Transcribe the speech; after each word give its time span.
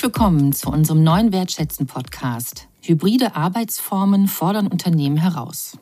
Herzlich 0.00 0.14
willkommen 0.16 0.54
zu 0.54 0.70
unserem 0.70 1.02
neuen 1.02 1.30
Wertschätzen-Podcast. 1.30 2.68
Hybride 2.80 3.36
Arbeitsformen 3.36 4.28
fordern 4.28 4.66
Unternehmen 4.66 5.18
heraus. 5.18 5.76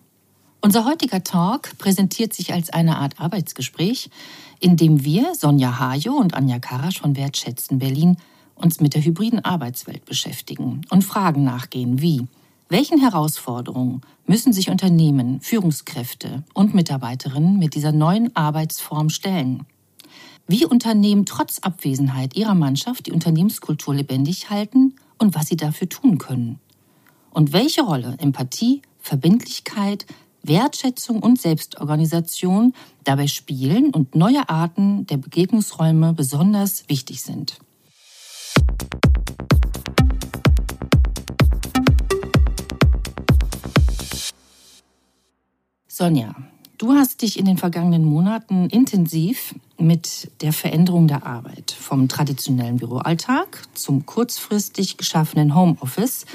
Unser 0.61 0.85
heutiger 0.87 1.23
Talk 1.23 1.79
präsentiert 1.79 2.35
sich 2.35 2.53
als 2.53 2.71
eine 2.71 2.99
Art 2.99 3.21
Arbeitsgespräch, 3.21 4.11
in 4.59 4.77
dem 4.77 5.05
wir, 5.05 5.37
Sonja 5.37 5.79
Hajo 5.79 6.15
und 6.15 6.35
Anja 6.35 6.59
Karasch 6.59 6.99
von 6.99 7.15
Wertschätzen 7.15 7.79
Berlin, 7.79 8.17
uns 8.57 8.81
mit 8.81 8.95
der 8.95 9.05
hybriden 9.05 9.45
Arbeitswelt 9.45 10.05
beschäftigen 10.05 10.81
und 10.91 11.05
Fragen 11.05 11.45
nachgehen 11.45 12.03
wie 12.03 12.27
welchen 12.69 12.99
Herausforderungen 12.99 14.01
müssen 14.27 14.53
sich 14.53 14.69
Unternehmen, 14.69 15.41
Führungskräfte 15.43 16.43
und 16.55 16.75
Mitarbeiterinnen 16.75 17.57
mit 17.57 17.77
dieser 17.77 17.93
neuen 17.93 18.35
Arbeitsform 18.35 19.11
stellen? 19.11 19.65
Wie 20.51 20.65
Unternehmen 20.65 21.27
trotz 21.27 21.59
Abwesenheit 21.59 22.35
ihrer 22.35 22.55
Mannschaft 22.55 23.05
die 23.05 23.13
Unternehmenskultur 23.13 23.95
lebendig 23.95 24.49
halten 24.49 24.95
und 25.19 25.35
was 25.35 25.49
sie 25.49 25.59
dafür 25.59 25.91
tun 25.91 26.17
können? 26.17 26.59
Und 27.31 27.53
welche 27.53 27.83
Rolle 27.83 28.15
Empathie, 28.17 28.81
Verbindlichkeit, 28.99 30.07
Wertschätzung 30.43 31.23
und 31.23 31.39
Selbstorganisation 31.39 32.73
dabei 33.05 33.27
spielen 33.27 33.91
und 33.91 34.15
neue 34.15 34.49
Arten 34.49 35.05
der 35.05 35.19
Begegnungsräume 35.19 36.15
besonders 36.15 36.89
wichtig 36.89 37.21
sind? 37.21 37.59
Sonja, 45.87 46.35
du 46.79 46.95
hast 46.95 47.21
dich 47.21 47.39
in 47.39 47.45
den 47.45 47.59
vergangenen 47.59 48.07
Monaten 48.07 48.71
intensiv 48.71 49.55
mit 49.79 50.31
der 50.43 50.53
Veränderung 50.53 51.09
der 51.09 51.25
Arbeit 51.25 51.71
vom 51.71 52.09
traditionellen 52.09 52.77
Büroalltag 52.77 53.63
zum 53.75 54.05
kurzfristig 54.07 54.97
geschaffenen 54.97 55.55
Homeoffice 55.55 56.27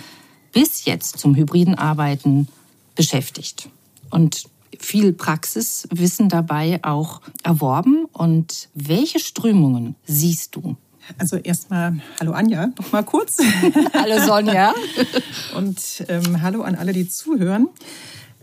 bis 0.54 0.86
jetzt 0.86 1.20
zum 1.20 1.36
hybriden 1.36 1.76
Arbeiten 1.76 2.48
beschäftigt 2.96 3.70
und 4.10 4.46
viel 4.80 5.14
Praxiswissen 5.14 6.30
dabei 6.30 6.80
auch 6.84 7.22
erworben. 7.44 8.06
Und 8.12 8.70
welche 8.74 9.20
Strömungen 9.20 9.96
siehst 10.06 10.56
du? 10.56 10.76
Also 11.18 11.36
erstmal 11.38 12.00
hallo 12.20 12.32
Anja, 12.32 12.68
noch 12.68 12.92
mal 12.92 13.04
kurz. 13.04 13.38
hallo 13.94 14.26
Sonja. 14.26 14.74
Und 15.56 16.06
ähm, 16.08 16.42
hallo 16.42 16.62
an 16.62 16.76
alle, 16.76 16.94
die 16.94 17.10
zuhören. 17.10 17.68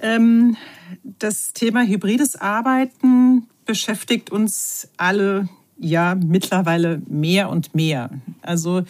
Ähm, 0.03 0.57
das 1.03 1.55
Thema 1.55 1.83
hybrides 1.85 2.37
Arbeiten 2.37 3.47
beschäftigt 3.71 4.31
uns 4.31 4.89
alle 4.97 5.49
ja 5.79 6.17
mittlerweile 6.17 7.01
mehr 7.07 7.49
und 7.51 7.73
mehr. 7.73 8.11
Also 8.43 8.83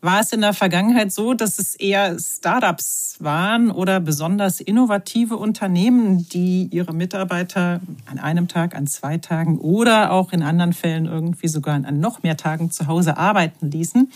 war 0.00 0.20
es 0.20 0.32
in 0.32 0.40
der 0.40 0.52
Vergangenheit 0.52 1.12
so, 1.12 1.34
dass 1.34 1.60
es 1.60 1.76
eher 1.76 2.18
Startups 2.18 3.14
waren 3.20 3.70
oder 3.70 4.00
besonders 4.00 4.60
innovative 4.60 5.36
Unternehmen, 5.36 6.28
die 6.30 6.68
ihre 6.72 6.92
Mitarbeiter 6.92 7.80
an 8.06 8.18
einem 8.18 8.48
Tag, 8.48 8.74
an 8.74 8.88
zwei 8.88 9.18
Tagen 9.18 9.58
oder 9.58 10.10
auch 10.10 10.32
in 10.32 10.42
anderen 10.42 10.72
Fällen 10.72 11.06
irgendwie 11.06 11.46
sogar 11.46 11.76
an 11.76 12.00
noch 12.00 12.24
mehr 12.24 12.36
Tagen 12.36 12.72
zu 12.72 12.88
Hause 12.88 13.16
arbeiten 13.16 13.70
ließen, 13.70 14.10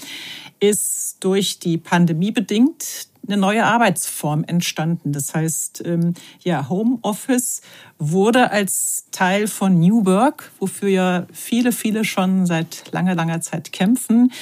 ist 0.58 1.18
durch 1.20 1.60
die 1.60 1.78
Pandemie 1.78 2.32
bedingt 2.32 3.07
eine 3.26 3.36
neue 3.36 3.64
Arbeitsform 3.64 4.44
entstanden. 4.44 5.12
Das 5.12 5.34
heißt, 5.34 5.82
ähm, 5.86 6.14
ja, 6.42 6.68
Homeoffice 6.68 7.62
wurde 7.98 8.50
als 8.50 9.06
Teil 9.10 9.46
von 9.46 9.78
New 9.78 10.06
Work, 10.06 10.50
wofür 10.58 10.88
ja 10.88 11.26
viele, 11.32 11.72
viele 11.72 12.04
schon 12.04 12.46
seit 12.46 12.90
langer, 12.92 13.14
langer 13.14 13.40
Zeit 13.40 13.72
kämpfen, 13.72 14.32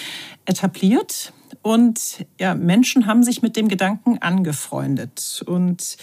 etabliert. 0.44 1.32
Und 1.62 2.26
ja, 2.38 2.54
Menschen 2.54 3.06
haben 3.06 3.24
sich 3.24 3.42
mit 3.42 3.56
dem 3.56 3.68
Gedanken 3.68 4.18
angefreundet. 4.18 5.42
Und 5.46 5.96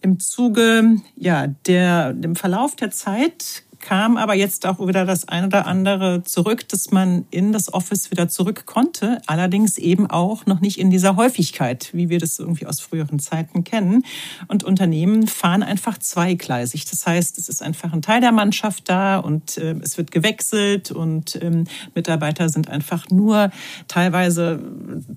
im 0.00 0.20
Zuge 0.20 0.96
ja, 1.16 1.48
der, 1.66 2.12
dem 2.12 2.36
Verlauf 2.36 2.76
der 2.76 2.90
Zeit 2.90 3.64
kam 3.82 4.16
aber 4.16 4.34
jetzt 4.34 4.64
auch 4.64 4.78
wieder 4.86 5.04
das 5.04 5.28
eine 5.28 5.48
oder 5.48 5.66
andere 5.66 6.22
zurück, 6.22 6.66
dass 6.68 6.90
man 6.90 7.26
in 7.30 7.52
das 7.52 7.72
Office 7.74 8.10
wieder 8.10 8.28
zurück 8.28 8.64
konnte. 8.64 9.20
Allerdings 9.26 9.76
eben 9.76 10.08
auch 10.08 10.46
noch 10.46 10.60
nicht 10.60 10.78
in 10.78 10.90
dieser 10.90 11.16
Häufigkeit, 11.16 11.90
wie 11.92 12.08
wir 12.08 12.18
das 12.18 12.38
irgendwie 12.38 12.66
aus 12.66 12.80
früheren 12.80 13.18
Zeiten 13.18 13.64
kennen. 13.64 14.04
Und 14.48 14.64
Unternehmen 14.64 15.26
fahren 15.26 15.62
einfach 15.62 15.98
zweigleisig. 15.98 16.86
Das 16.86 17.06
heißt, 17.06 17.36
es 17.38 17.48
ist 17.48 17.62
einfach 17.62 17.92
ein 17.92 18.02
Teil 18.02 18.20
der 18.20 18.32
Mannschaft 18.32 18.88
da 18.88 19.18
und 19.18 19.58
äh, 19.58 19.74
es 19.82 19.98
wird 19.98 20.10
gewechselt 20.10 20.90
und 20.90 21.38
ähm, 21.42 21.64
Mitarbeiter 21.94 22.48
sind 22.48 22.68
einfach 22.70 23.10
nur 23.10 23.50
teilweise 23.88 24.60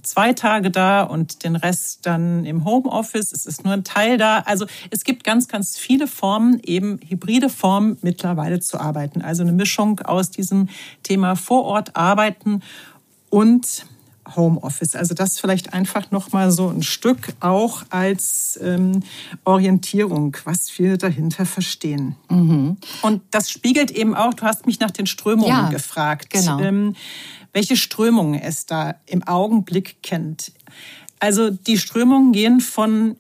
zwei 0.02 0.34
Tage 0.34 0.72
da 0.72 1.04
und 1.04 1.44
den 1.44 1.56
Rest 1.56 2.06
dann 2.06 2.46
im 2.46 2.66
Homeoffice. 2.66 3.32
Es 3.32 3.46
ist 3.46 3.64
nur 3.64 3.74
ein 3.74 3.84
Teil 3.84 4.18
da. 4.18 4.40
Also 4.40 4.66
es 4.90 5.04
gibt 5.04 5.24
ganz, 5.24 5.48
ganz 5.48 5.78
viele 5.78 6.08
Formen, 6.08 6.60
eben 6.64 7.00
hybride 7.08 7.50
Formen 7.50 7.98
mittlerweile 8.02 8.55
beide 8.56 8.60
zu 8.60 8.80
arbeiten. 8.80 9.22
Also 9.22 9.44
eine 9.44 9.52
Mischung 9.52 10.00
aus 10.00 10.32
diesem 10.32 10.70
Thema 11.04 11.36
vor 11.36 11.64
Ort 11.64 11.96
arbeiten 11.96 12.62
und 13.30 13.86
Homeoffice. 14.36 14.96
Also 14.96 15.14
das 15.14 15.40
vielleicht 15.40 15.74
einfach 15.74 16.10
noch 16.10 16.32
mal 16.32 16.52
so 16.52 16.70
ein 16.70 16.82
Stück 16.82 17.34
auch 17.42 17.84
als 17.90 18.60
ähm, 18.62 19.04
Orientierung, 19.44 20.36
was 20.46 20.80
wir 20.80 20.98
dahinter 20.98 21.46
verstehen. 21.46 22.16
Mhm. 22.30 22.78
Und 23.04 23.22
das 23.30 23.52
spiegelt 23.52 23.92
eben 23.92 24.16
auch. 24.16 24.34
Du 24.34 24.46
hast 24.46 24.66
mich 24.66 24.80
nach 24.80 24.92
den 24.92 25.06
Strömungen 25.06 25.50
ja, 25.50 25.70
gefragt, 25.70 26.32
genau. 26.32 26.60
ähm, 26.60 26.96
welche 27.54 27.76
Strömungen 27.76 28.40
es 28.40 28.66
da 28.66 28.96
im 29.06 29.22
Augenblick 29.24 30.02
kennt. 30.02 30.52
Also 31.20 31.52
die 31.52 31.78
Strömungen 31.78 32.32
gehen 32.32 32.62
von 32.62 33.16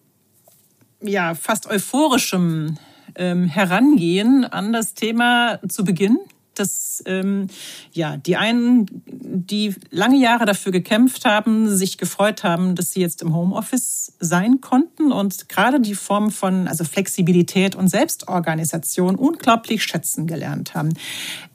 ja 1.01 1.35
fast 1.35 1.67
euphorischem 1.67 2.77
ähm, 3.15 3.45
Herangehen 3.45 4.45
an 4.45 4.73
das 4.73 4.93
Thema 4.93 5.59
zu 5.67 5.83
Beginn. 5.83 6.17
Dass 6.53 7.03
ähm, 7.05 7.47
ja 7.91 8.15
die 8.15 8.37
einen, 8.37 8.85
die 9.05 9.75
lange 9.91 10.15
Jahre 10.15 10.45
dafür 10.45 10.71
gekämpft 10.71 11.25
haben, 11.25 11.67
sich 11.67 11.97
gefreut 11.97 12.45
haben, 12.45 12.75
dass 12.75 12.91
sie 12.91 13.01
jetzt 13.01 13.21
im 13.21 13.35
Homeoffice 13.35 14.13
sein 14.21 14.61
konnten 14.61 15.11
und 15.11 15.49
gerade 15.49 15.81
die 15.81 15.95
Form 15.95 16.31
von 16.31 16.69
also 16.69 16.85
Flexibilität 16.85 17.75
und 17.75 17.89
Selbstorganisation 17.89 19.15
unglaublich 19.15 19.83
schätzen 19.83 20.27
gelernt 20.27 20.75
haben. 20.75 20.93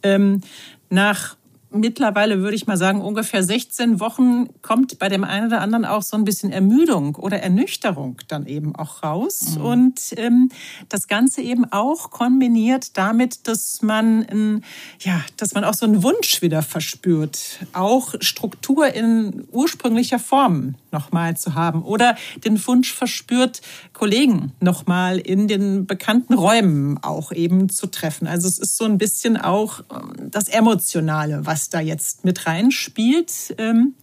Ähm, 0.03 0.42
nach 0.91 1.37
mittlerweile 1.71 2.41
würde 2.41 2.57
ich 2.57 2.67
mal 2.67 2.77
sagen, 2.77 3.01
ungefähr 3.01 3.43
16 3.43 4.01
Wochen 4.01 4.49
kommt 4.63 4.99
bei 4.99 5.09
dem 5.09 5.25
einen 5.25 5.47
oder 5.47 5.61
anderen 5.61 5.85
auch 5.85 6.03
so 6.03 6.17
ein 6.17 6.25
bisschen 6.25 6.53
Ermüdung 6.53 7.15
oder 7.17 7.41
Ernüchterung 7.41 8.17
dann 8.29 8.47
eben 8.47 8.75
auch 8.75 9.03
raus. 9.03 9.57
Mhm. 9.57 9.65
Und 9.65 10.01
ähm, 10.17 10.49
das 10.89 11.09
Ganze 11.09 11.43
eben 11.43 11.65
auch 11.71 12.11
kombiniert 12.11 12.97
damit, 12.97 13.47
dass 13.47 13.83
man, 13.83 14.25
ein, 14.27 14.65
ja, 15.01 15.23
dass 15.37 15.55
man 15.55 15.65
auch 15.65 15.75
so 15.75 15.87
einen 15.87 16.03
Wunsch 16.03 16.43
wieder 16.43 16.63
verspürt, 16.63 17.61
auch 17.73 18.15
Struktur 18.21 18.93
in 18.93 19.45
ursprünglicher 19.53 20.19
Form 20.19 20.75
nochmal 20.93 21.37
zu 21.37 21.55
haben 21.55 21.83
oder 21.83 22.17
den 22.45 22.65
Wunsch 22.67 22.93
verspürt, 22.93 23.61
Kollegen 23.93 24.53
nochmal 24.61 25.19
in 25.19 25.47
den 25.47 25.87
bekannten 25.87 26.35
Räumen 26.35 26.99
auch 27.03 27.33
eben 27.33 27.69
zu 27.69 27.87
treffen. 27.87 28.27
Also 28.27 28.49
es 28.49 28.59
ist 28.59 28.77
so 28.77 28.85
ein 28.85 28.99
bisschen 28.99 29.37
auch 29.37 29.81
ähm, 29.91 30.31
das 30.31 30.49
Emotionale, 30.49 31.47
was 31.47 31.59
da 31.69 31.81
jetzt 31.81 32.25
mit 32.25 32.47
reinspielt. 32.47 33.54
Ähm, 33.59 33.94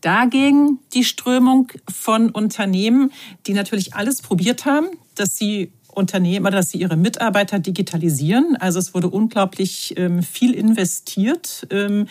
dagegen 0.00 0.78
die 0.94 1.04
Strömung 1.04 1.70
von 1.92 2.30
Unternehmen, 2.30 3.12
die 3.46 3.52
natürlich 3.52 3.94
alles 3.94 4.22
probiert 4.22 4.64
haben, 4.64 4.88
dass 5.14 5.36
sie 5.36 5.72
Unternehmer, 5.88 6.50
dass 6.50 6.70
sie 6.70 6.78
ihre 6.78 6.96
Mitarbeiter 6.96 7.58
digitalisieren. 7.58 8.56
Also 8.56 8.78
es 8.78 8.94
wurde 8.94 9.08
unglaublich 9.08 9.94
ähm, 9.96 10.22
viel 10.22 10.54
investiert, 10.54 11.66
ähm, 11.70 12.06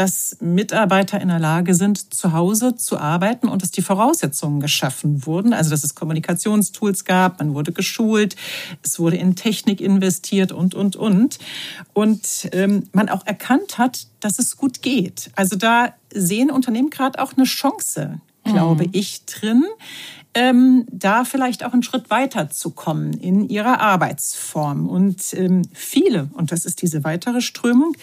dass 0.00 0.38
Mitarbeiter 0.40 1.20
in 1.20 1.28
der 1.28 1.38
Lage 1.38 1.74
sind, 1.74 2.14
zu 2.14 2.32
Hause 2.32 2.74
zu 2.74 2.96
arbeiten 2.96 3.48
und 3.48 3.60
dass 3.60 3.70
die 3.70 3.82
Voraussetzungen 3.82 4.58
geschaffen 4.58 5.26
wurden. 5.26 5.52
Also 5.52 5.68
dass 5.68 5.84
es 5.84 5.94
Kommunikationstools 5.94 7.04
gab, 7.04 7.38
man 7.38 7.52
wurde 7.52 7.72
geschult, 7.72 8.34
es 8.82 8.98
wurde 8.98 9.18
in 9.18 9.36
Technik 9.36 9.82
investiert 9.82 10.52
und, 10.52 10.74
und, 10.74 10.96
und. 10.96 11.38
Und 11.92 12.48
ähm, 12.52 12.84
man 12.92 13.10
auch 13.10 13.26
erkannt 13.26 13.76
hat, 13.76 14.06
dass 14.20 14.38
es 14.38 14.56
gut 14.56 14.80
geht. 14.80 15.30
Also 15.36 15.56
da 15.56 15.92
sehen 16.10 16.50
Unternehmen 16.50 16.88
gerade 16.88 17.18
auch 17.20 17.34
eine 17.36 17.44
Chance, 17.44 18.22
glaube 18.44 18.84
mhm. 18.84 18.90
ich, 18.92 19.26
drin 19.26 19.66
ähm, 20.32 20.86
da 20.90 21.24
vielleicht 21.24 21.64
auch 21.64 21.72
einen 21.72 21.82
Schritt 21.82 22.08
weiter 22.10 22.50
zu 22.50 22.70
kommen 22.70 23.14
in 23.14 23.48
ihrer 23.48 23.80
Arbeitsform. 23.80 24.88
Und 24.88 25.34
ähm, 25.34 25.62
viele, 25.72 26.30
und 26.34 26.52
das 26.52 26.64
ist 26.64 26.82
diese 26.82 27.04
weitere 27.04 27.40
Strömung, 27.40 27.94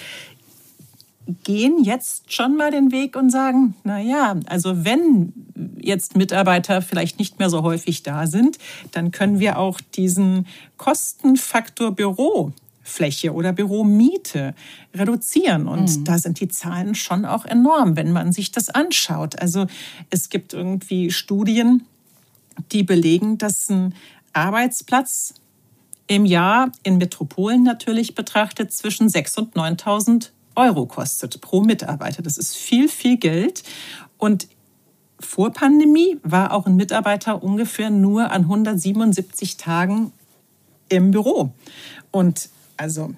gehen 1.43 1.83
jetzt 1.83 2.33
schon 2.33 2.55
mal 2.55 2.71
den 2.71 2.91
Weg 2.91 3.15
und 3.15 3.29
sagen, 3.29 3.75
na 3.83 3.99
ja, 3.99 4.37
also 4.45 4.85
wenn 4.85 5.33
jetzt 5.79 6.15
Mitarbeiter 6.15 6.81
vielleicht 6.81 7.19
nicht 7.19 7.39
mehr 7.39 7.49
so 7.49 7.63
häufig 7.63 8.03
da 8.03 8.27
sind, 8.27 8.57
dann 8.91 9.11
können 9.11 9.39
wir 9.39 9.59
auch 9.59 9.81
diesen 9.81 10.47
Kostenfaktor 10.77 11.91
Büro 11.91 12.53
Fläche 12.87 13.33
oder 13.33 13.51
Büromiete 13.51 14.55
reduzieren. 14.95 15.67
Und 15.67 15.97
mhm. 15.97 16.03
da 16.05 16.17
sind 16.17 16.39
die 16.39 16.47
Zahlen 16.47 16.95
schon 16.95 17.25
auch 17.25 17.45
enorm, 17.45 17.97
wenn 17.97 18.11
man 18.11 18.31
sich 18.31 18.51
das 18.51 18.69
anschaut. 18.69 19.39
Also 19.39 19.67
es 20.09 20.29
gibt 20.29 20.53
irgendwie 20.53 21.11
Studien, 21.11 21.85
die 22.71 22.83
belegen, 22.83 23.37
dass 23.37 23.69
ein 23.69 23.93
Arbeitsplatz 24.33 25.33
im 26.07 26.25
Jahr 26.25 26.71
in 26.83 26.97
Metropolen 26.97 27.63
natürlich 27.63 28.15
betrachtet 28.15 28.71
zwischen 28.71 29.09
6.000 29.09 29.37
und 29.39 29.81
9.000 29.81 30.29
Euro 30.57 30.85
kostet 30.85 31.39
pro 31.41 31.61
Mitarbeiter. 31.61 32.21
Das 32.21 32.37
ist 32.37 32.57
viel, 32.57 32.89
viel 32.89 33.17
Geld. 33.17 33.63
Und 34.17 34.47
vor 35.19 35.51
Pandemie 35.51 36.17
war 36.23 36.53
auch 36.53 36.65
ein 36.65 36.75
Mitarbeiter 36.75 37.41
ungefähr 37.43 37.89
nur 37.89 38.31
an 38.31 38.41
177 38.41 39.57
Tagen 39.57 40.11
im 40.89 41.11
Büro. 41.11 41.51
Und 42.11 42.49
also 42.75 43.13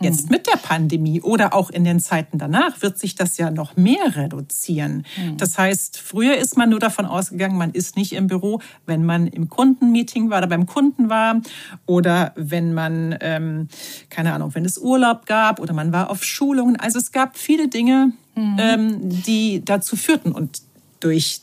Jetzt 0.00 0.22
hm. 0.22 0.28
mit 0.30 0.46
der 0.46 0.56
Pandemie 0.56 1.20
oder 1.20 1.54
auch 1.54 1.68
in 1.70 1.84
den 1.84 2.00
Zeiten 2.00 2.38
danach 2.38 2.80
wird 2.80 2.98
sich 2.98 3.14
das 3.14 3.36
ja 3.36 3.50
noch 3.50 3.76
mehr 3.76 4.16
reduzieren. 4.16 5.04
Mhm. 5.16 5.36
Das 5.36 5.58
heißt, 5.58 5.98
früher 5.98 6.36
ist 6.36 6.56
man 6.56 6.70
nur 6.70 6.80
davon 6.80 7.04
ausgegangen, 7.04 7.58
man 7.58 7.72
ist 7.72 7.96
nicht 7.96 8.12
im 8.12 8.26
Büro, 8.26 8.60
wenn 8.86 9.04
man 9.04 9.26
im 9.26 9.48
Kundenmeeting 9.48 10.30
war 10.30 10.38
oder 10.38 10.46
beim 10.46 10.66
Kunden 10.66 11.10
war 11.10 11.42
oder 11.84 12.32
wenn 12.34 12.72
man, 12.72 13.16
ähm, 13.20 13.68
keine 14.08 14.32
Ahnung, 14.32 14.54
wenn 14.54 14.64
es 14.64 14.78
Urlaub 14.78 15.26
gab 15.26 15.60
oder 15.60 15.74
man 15.74 15.92
war 15.92 16.10
auf 16.10 16.24
Schulungen. 16.24 16.76
Also 16.76 16.98
es 16.98 17.12
gab 17.12 17.36
viele 17.36 17.68
Dinge, 17.68 18.12
mhm. 18.34 18.56
ähm, 18.58 19.22
die 19.22 19.62
dazu 19.64 19.96
führten. 19.96 20.32
Und 20.32 20.62
durch 21.00 21.42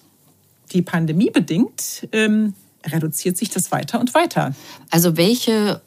die 0.72 0.82
Pandemie 0.82 1.30
bedingt 1.30 2.08
ähm, 2.12 2.54
reduziert 2.86 3.38
sich 3.38 3.50
das 3.50 3.72
weiter 3.72 4.00
und 4.00 4.14
weiter. 4.14 4.54
Also 4.90 5.18
welche 5.18 5.82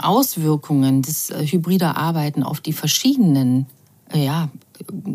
Auswirkungen 0.00 1.02
des 1.02 1.30
äh, 1.30 1.46
hybrider 1.46 1.96
Arbeiten 1.96 2.42
auf 2.42 2.60
die 2.60 2.72
verschiedenen 2.72 3.66
äh, 4.12 4.24
ja, 4.24 4.48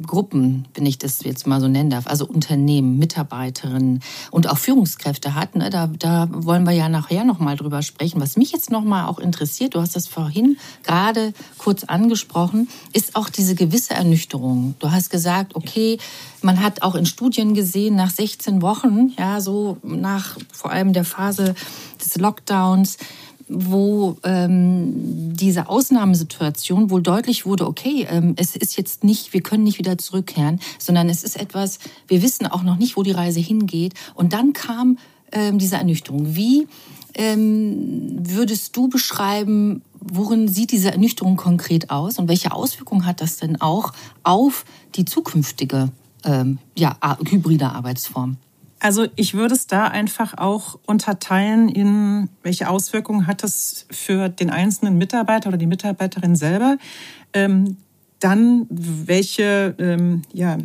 Gruppen, 0.05 0.67
wenn 0.73 0.85
ich 0.85 0.97
das 0.97 1.23
jetzt 1.23 1.45
mal 1.45 1.61
so 1.61 1.67
nennen 1.67 1.89
darf, 1.89 2.07
also 2.07 2.25
Unternehmen, 2.25 2.97
Mitarbeiterinnen 2.97 4.01
und 4.31 4.49
auch 4.49 4.57
Führungskräfte 4.57 5.35
hat, 5.35 5.55
ne, 5.55 5.69
da, 5.69 5.87
da 5.87 6.27
wollen 6.31 6.63
wir 6.63 6.73
ja 6.73 6.89
nachher 6.89 7.23
nochmal 7.23 7.55
drüber 7.55 7.81
sprechen. 7.81 8.19
Was 8.21 8.37
mich 8.37 8.51
jetzt 8.51 8.71
nochmal 8.71 9.07
auch 9.07 9.19
interessiert, 9.19 9.75
du 9.75 9.81
hast 9.81 9.95
das 9.95 10.07
vorhin 10.07 10.57
gerade 10.83 11.33
kurz 11.57 11.83
angesprochen, 11.83 12.69
ist 12.93 13.15
auch 13.15 13.29
diese 13.29 13.55
gewisse 13.55 13.93
Ernüchterung. 13.93 14.75
Du 14.79 14.91
hast 14.91 15.09
gesagt, 15.09 15.55
okay, 15.55 15.99
man 16.41 16.61
hat 16.61 16.81
auch 16.81 16.95
in 16.95 17.05
Studien 17.05 17.53
gesehen, 17.53 17.95
nach 17.95 18.09
16 18.09 18.61
Wochen, 18.61 19.13
ja, 19.17 19.41
so 19.41 19.77
nach 19.83 20.37
vor 20.51 20.71
allem 20.71 20.93
der 20.93 21.05
Phase 21.05 21.55
des 22.03 22.17
Lockdowns, 22.17 22.97
wo 23.53 24.17
ähm, 24.23 25.33
diese 25.35 25.67
Ausnahmesituation 25.67 26.89
wohl 26.89 27.01
deutlich 27.01 27.45
wurde, 27.45 27.67
okay, 27.67 28.07
ähm, 28.09 28.33
es 28.37 28.55
ist 28.55 28.77
jetzt 28.77 29.03
nicht, 29.03 29.33
wir 29.33 29.41
können 29.41 29.63
nicht 29.63 29.77
wieder 29.77 29.97
zurückkehren, 29.97 30.59
sondern 30.79 31.09
es 31.09 31.23
ist 31.23 31.39
etwas, 31.39 31.79
wir 32.07 32.21
wissen 32.21 32.47
auch 32.47 32.63
noch 32.63 32.77
nicht, 32.77 32.97
wo 32.97 33.03
die 33.03 33.11
Reise 33.11 33.39
hingeht. 33.39 33.93
Und 34.15 34.33
dann 34.33 34.53
kam 34.53 34.97
ähm, 35.31 35.57
diese 35.57 35.75
Ernüchterung. 35.75 36.35
Wie 36.35 36.67
ähm, 37.13 38.17
würdest 38.21 38.75
du 38.77 38.87
beschreiben, 38.87 39.81
worin 39.99 40.47
sieht 40.47 40.71
diese 40.71 40.91
Ernüchterung 40.91 41.35
konkret 41.35 41.89
aus 41.89 42.19
und 42.19 42.27
welche 42.27 42.53
Auswirkungen 42.53 43.05
hat 43.05 43.21
das 43.21 43.37
denn 43.37 43.59
auch 43.61 43.93
auf 44.23 44.65
die 44.95 45.05
zukünftige 45.05 45.89
ähm, 46.23 46.57
ja, 46.77 46.97
hybride 47.29 47.69
Arbeitsform? 47.69 48.37
Also 48.81 49.05
ich 49.15 49.35
würde 49.35 49.53
es 49.53 49.67
da 49.67 49.85
einfach 49.85 50.39
auch 50.39 50.79
unterteilen 50.87 51.69
in, 51.69 52.29
welche 52.41 52.67
Auswirkungen 52.67 53.27
hat 53.27 53.43
das 53.43 53.85
für 53.91 54.27
den 54.27 54.49
einzelnen 54.49 54.97
Mitarbeiter 54.97 55.49
oder 55.49 55.57
die 55.57 55.67
Mitarbeiterin 55.67 56.35
selber. 56.35 56.77
Ähm, 57.31 57.77
dann 58.19 58.65
welche, 58.69 59.75
ähm, 59.77 60.23
ja, 60.33 60.57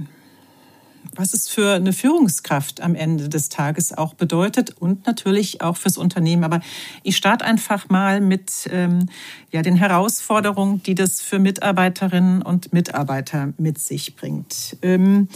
was 1.15 1.35
es 1.35 1.49
für 1.49 1.75
eine 1.75 1.93
Führungskraft 1.93 2.81
am 2.81 2.95
Ende 2.95 3.29
des 3.29 3.51
Tages 3.51 3.93
auch 3.93 4.15
bedeutet 4.15 4.71
und 4.81 5.07
natürlich 5.07 5.61
auch 5.61 5.77
fürs 5.77 5.99
Unternehmen. 5.99 6.45
Aber 6.45 6.61
ich 7.03 7.19
starte 7.19 7.45
einfach 7.45 7.91
mal 7.91 8.23
mit 8.23 8.67
ähm, 8.73 9.11
ja, 9.53 9.61
den 9.61 9.77
Herausforderungen, 9.77 10.83
die 10.83 10.95
das 10.95 11.21
für 11.21 11.39
Mitarbeiterinnen 11.39 12.41
und 12.41 12.73
Mitarbeiter 12.73 13.53
mit 13.59 13.79
sich 13.79 14.17
bringt. 14.17 14.79
Ähm, 14.81 15.29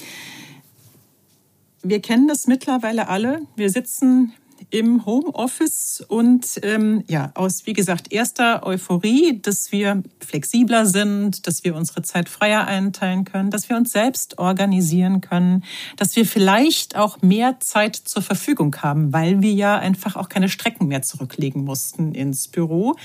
wir 1.83 2.01
kennen 2.01 2.29
das 2.29 2.47
mittlerweile 2.47 3.09
alle. 3.09 3.43
Wir 3.57 3.71
sitzen 3.71 4.33
im 4.69 5.05
Homeoffice 5.07 6.05
und 6.07 6.61
ähm, 6.63 7.03
ja, 7.09 7.33
aus, 7.35 7.67
wie 7.67 7.73
gesagt, 7.73 8.13
erster 8.13 8.65
Euphorie, 8.65 9.41
dass 9.41 9.73
wir 9.73 10.03
flexibler 10.21 10.87
sind, 10.87 11.47
dass 11.47 11.65
wir 11.65 11.75
unsere 11.75 12.03
Zeit 12.03 12.29
freier 12.29 12.67
einteilen 12.67 13.25
können, 13.25 13.51
dass 13.51 13.69
wir 13.69 13.77
uns 13.77 13.91
selbst 13.93 14.39
organisieren 14.39 15.21
können, 15.21 15.65
dass 15.97 16.15
wir 16.15 16.27
vielleicht 16.27 16.97
auch 16.97 17.23
mehr 17.23 17.59
Zeit 17.61 17.97
zur 17.97 18.23
Verfügung 18.23 18.77
haben, 18.77 19.13
weil 19.13 19.41
wir 19.41 19.53
ja 19.53 19.79
einfach 19.79 20.17
auch 20.17 20.29
keine 20.29 20.49
Strecken 20.49 20.87
mehr 20.89 21.03
zurücklegen 21.03 21.65
mussten 21.65 22.15
ins 22.15 22.49
Büro. 22.49 22.97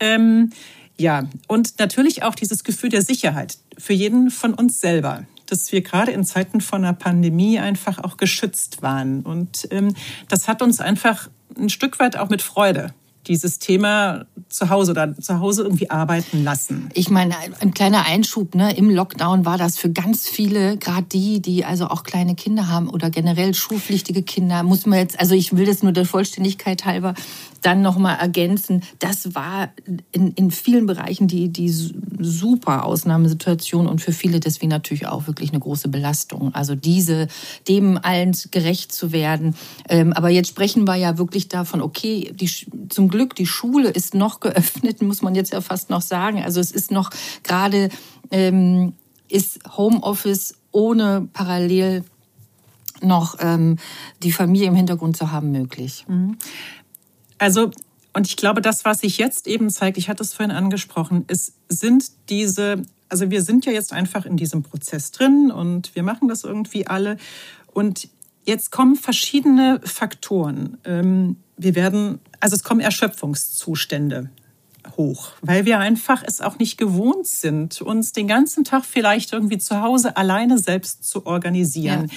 Ähm, 0.00 0.50
ja, 0.96 1.28
und 1.48 1.78
natürlich 1.78 2.22
auch 2.22 2.34
dieses 2.34 2.64
Gefühl 2.64 2.90
der 2.90 3.02
Sicherheit 3.02 3.58
für 3.78 3.92
jeden 3.92 4.30
von 4.30 4.54
uns 4.54 4.80
selber 4.80 5.24
dass 5.46 5.72
wir 5.72 5.82
gerade 5.82 6.12
in 6.12 6.24
Zeiten 6.24 6.60
von 6.60 6.84
einer 6.84 6.94
Pandemie 6.94 7.58
einfach 7.58 8.02
auch 8.02 8.16
geschützt 8.16 8.82
waren. 8.82 9.22
Und 9.22 9.68
ähm, 9.70 9.94
das 10.28 10.48
hat 10.48 10.62
uns 10.62 10.80
einfach 10.80 11.28
ein 11.56 11.68
Stück 11.68 11.98
weit 12.00 12.16
auch 12.16 12.28
mit 12.28 12.42
Freude 12.42 12.94
dieses 13.26 13.58
Thema 13.58 14.26
zu 14.48 14.68
Hause 14.70 14.92
oder 14.92 15.18
zu 15.18 15.40
Hause 15.40 15.62
irgendwie 15.62 15.90
arbeiten 15.90 16.44
lassen. 16.44 16.90
Ich 16.94 17.10
meine, 17.10 17.34
ein 17.60 17.72
kleiner 17.72 18.06
Einschub, 18.06 18.54
ne? 18.54 18.76
Im 18.76 18.90
Lockdown 18.90 19.44
war 19.44 19.58
das 19.58 19.78
für 19.78 19.90
ganz 19.90 20.28
viele, 20.28 20.76
gerade 20.76 21.06
die, 21.10 21.40
die 21.40 21.64
also 21.64 21.88
auch 21.88 22.02
kleine 22.02 22.34
Kinder 22.34 22.68
haben 22.68 22.88
oder 22.88 23.10
generell 23.10 23.54
schulpflichtige 23.54 24.22
Kinder, 24.22 24.62
muss 24.62 24.86
man 24.86 24.98
jetzt, 24.98 25.18
also 25.18 25.34
ich 25.34 25.56
will 25.56 25.66
das 25.66 25.82
nur 25.82 25.92
der 25.92 26.04
Vollständigkeit 26.04 26.84
halber 26.84 27.14
dann 27.64 27.80
nochmal 27.80 28.18
ergänzen. 28.18 28.82
Das 28.98 29.34
war 29.34 29.70
in, 30.12 30.32
in 30.32 30.50
vielen 30.50 30.86
Bereichen 30.86 31.28
die, 31.28 31.48
die 31.48 31.70
super 31.70 32.84
Ausnahmesituation 32.84 33.86
und 33.86 34.00
für 34.00 34.12
viele 34.12 34.38
deswegen 34.38 34.68
natürlich 34.68 35.06
auch 35.06 35.26
wirklich 35.26 35.50
eine 35.50 35.60
große 35.60 35.88
Belastung. 35.88 36.54
Also 36.54 36.74
diese, 36.74 37.26
dem 37.66 37.98
allen 38.02 38.36
gerecht 38.50 38.92
zu 38.92 39.12
werden. 39.12 39.56
Ähm, 39.88 40.12
aber 40.12 40.28
jetzt 40.28 40.48
sprechen 40.48 40.86
wir 40.86 40.96
ja 40.96 41.16
wirklich 41.16 41.48
davon, 41.48 41.80
okay, 41.80 42.32
die, 42.34 42.50
zum 42.90 43.08
Glück, 43.08 43.34
die 43.34 43.46
Schule 43.46 43.88
ist 43.88 44.14
noch 44.14 44.40
geöffnet, 44.40 45.00
muss 45.02 45.22
man 45.22 45.34
jetzt 45.34 45.52
ja 45.52 45.60
fast 45.62 45.88
noch 45.88 46.02
sagen. 46.02 46.42
Also 46.42 46.60
es 46.60 46.70
ist 46.70 46.90
noch 46.90 47.10
gerade, 47.42 47.88
ähm, 48.30 48.92
ist 49.28 49.60
Homeoffice 49.76 50.54
ohne 50.70 51.28
parallel 51.32 52.04
noch 53.00 53.36
ähm, 53.40 53.78
die 54.22 54.32
Familie 54.32 54.68
im 54.68 54.74
Hintergrund 54.74 55.16
zu 55.16 55.32
haben 55.32 55.50
möglich. 55.50 56.04
Also, 57.38 57.70
und 58.12 58.26
ich 58.26 58.36
glaube, 58.36 58.62
das, 58.62 58.84
was 58.84 59.00
sich 59.00 59.18
jetzt 59.18 59.46
eben 59.46 59.70
zeigt, 59.70 59.98
ich 59.98 60.08
hatte 60.08 60.22
es 60.22 60.34
vorhin 60.34 60.54
angesprochen, 60.54 61.24
es 61.26 61.54
sind 61.68 62.10
diese, 62.28 62.82
also 63.08 63.30
wir 63.30 63.42
sind 63.42 63.66
ja 63.66 63.72
jetzt 63.72 63.92
einfach 63.92 64.24
in 64.24 64.36
diesem 64.36 64.62
Prozess 64.62 65.10
drin 65.10 65.50
und 65.50 65.94
wir 65.94 66.02
machen 66.02 66.28
das 66.28 66.44
irgendwie 66.44 66.86
alle. 66.86 67.16
Und 67.72 68.08
jetzt 68.44 68.70
kommen 68.70 68.96
verschiedene 68.96 69.80
Faktoren. 69.84 70.78
Ähm, 70.84 71.36
wir 71.56 71.74
werden, 71.74 72.20
also 72.40 72.54
es 72.54 72.62
kommen 72.62 72.80
Erschöpfungszustände 72.80 74.30
hoch, 74.96 75.32
weil 75.42 75.64
wir 75.64 75.78
einfach 75.78 76.22
es 76.26 76.40
auch 76.40 76.58
nicht 76.58 76.78
gewohnt 76.78 77.26
sind, 77.26 77.80
uns 77.80 78.12
den 78.12 78.26
ganzen 78.26 78.64
Tag 78.64 78.84
vielleicht 78.84 79.32
irgendwie 79.32 79.58
zu 79.58 79.80
Hause 79.80 80.16
alleine 80.16 80.58
selbst 80.58 81.04
zu 81.04 81.26
organisieren. 81.26 82.10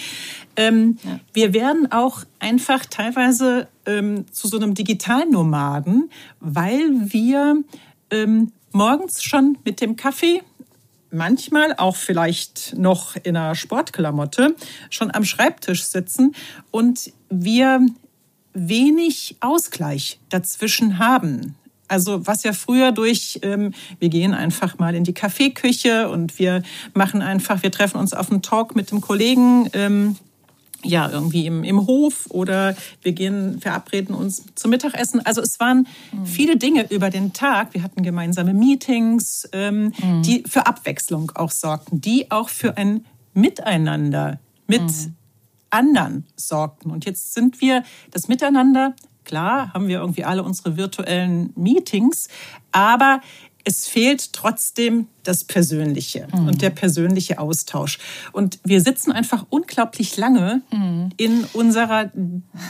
Ja. 0.57 0.65
Ähm, 0.67 0.98
ja. 1.03 1.19
Wir 1.34 1.53
werden 1.53 1.91
auch 1.91 2.24
einfach 2.39 2.86
teilweise 2.86 3.67
ähm, 3.86 4.25
zu 4.31 4.48
so 4.48 4.57
einem 4.57 4.74
Digitalnomaden, 4.74 6.10
weil 6.39 6.89
wir 7.12 7.63
ähm, 8.12 8.51
morgens 8.72 9.24
schon 9.24 9.57
mit 9.65 9.81
dem 9.81 9.96
Kaffee 9.96 10.41
manchmal 11.12 11.74
auch 11.77 11.96
vielleicht 11.96 12.75
noch 12.77 13.15
in 13.15 13.38
einer 13.38 13.55
Sportklamotte 13.55 14.55
schon 14.89 15.13
am 15.13 15.24
Schreibtisch 15.24 15.84
sitzen 15.84 16.36
und 16.72 17.13
wir 17.29 17.86
wenig 18.53 19.38
Ausgleich 19.39 20.19
dazwischen 20.29 21.00
haben. 21.00 21.55
Also 21.88 22.27
was 22.27 22.44
ja 22.44 22.53
früher 22.53 22.91
durch, 22.91 23.39
ähm, 23.44 23.74
wir 24.00 24.10
gehen 24.10 24.34
einfach 24.34 24.77
mal 24.77 24.96
in 24.96 25.03
die 25.03 25.13
Kaffeeküche 25.13 26.10
und 26.10 26.38
wir 26.39 26.63
machen 26.94 27.22
einfach, 27.22 27.63
wir 27.63 27.72
treffen 27.72 27.98
uns 27.98 28.13
auf 28.13 28.32
einen 28.32 28.41
Talk 28.41 28.75
mit 28.75 28.91
dem 28.91 29.01
Kollegen, 29.01 29.70
ähm, 29.74 30.17
ja, 30.84 31.10
irgendwie 31.10 31.46
im, 31.46 31.63
im 31.63 31.88
Hof 31.88 32.27
oder 32.29 32.75
wir 33.01 33.12
gehen, 33.12 33.60
verabreden 33.60 34.13
uns 34.13 34.44
zum 34.56 34.72
Mittagessen. 34.72 35.25
Also 35.25 35.41
es 35.41 35.60
waren 35.60 35.88
mhm. 36.12 36.25
viele 36.25 36.58
Dinge 36.58 36.89
über 36.91 37.10
den 37.10 37.34
Tag. 37.34 37.74
Wir 37.74 37.84
hatten 37.84 38.03
gemeinsame 38.03 38.53
Meetings, 38.53 39.48
ähm, 39.53 39.94
mhm. 40.01 40.22
die 40.24 40.44
für 40.48 40.67
Abwechslung 40.67 41.32
auch 41.36 41.51
sorgten, 41.51 42.00
die 42.00 42.29
auch 42.32 42.50
für 42.50 42.77
ein 42.77 43.06
Miteinander 43.34 44.39
mit 44.67 44.82
mhm. 44.82 45.15
anderen 45.70 46.25
sorgten. 46.36 46.91
Und 46.91 47.06
jetzt 47.06 47.34
sind 47.34 47.60
wir 47.60 47.84
das 48.12 48.27
Miteinander 48.27 48.96
Klar 49.27 49.74
haben 49.74 49.89
wir 49.89 50.00
irgendwie 50.00 50.24
alle 50.24 50.41
unsere 50.41 50.77
virtuellen 50.77 51.51
Meetings, 51.57 52.29
aber 52.72 53.19
es 53.65 53.86
fehlt 53.86 54.31
trotzdem 54.31 55.07
das 55.24 55.43
Persönliche 55.43 56.29
mhm. 56.34 56.48
und 56.48 56.62
der 56.62 56.69
persönliche 56.69 57.38
Austausch. 57.38 58.00
Und 58.31 58.60
wir 58.63 58.79
sitzen 58.79 59.12
einfach 59.12 59.46
unglaublich 59.50 60.15
lange 60.15 60.62
mhm. 60.72 61.10
in 61.17 61.43
unserer 61.51 62.10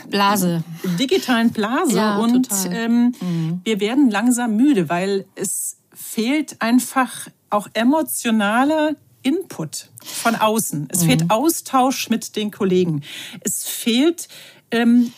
Blase, 0.10 0.64
digitalen 0.98 1.52
Blase 1.52 1.98
ja, 1.98 2.18
und 2.18 2.50
ähm, 2.72 3.14
mhm. 3.22 3.62
wir 3.64 3.80
werden 3.80 4.10
langsam 4.10 4.56
müde, 4.56 4.90
weil 4.90 5.26
es 5.36 5.78
fehlt 5.94 6.60
einfach 6.60 7.28
auch 7.52 7.68
emotionaler 7.76 8.96
Input 9.22 9.90
von 10.04 10.36
außen. 10.36 10.88
Es 10.90 11.04
fehlt 11.04 11.26
mhm. 11.26 11.30
Austausch 11.30 12.10
mit 12.10 12.36
den 12.36 12.50
Kollegen. 12.50 13.04
Es 13.42 13.68
fehlt, 13.68 14.28
ähm, 14.72 15.14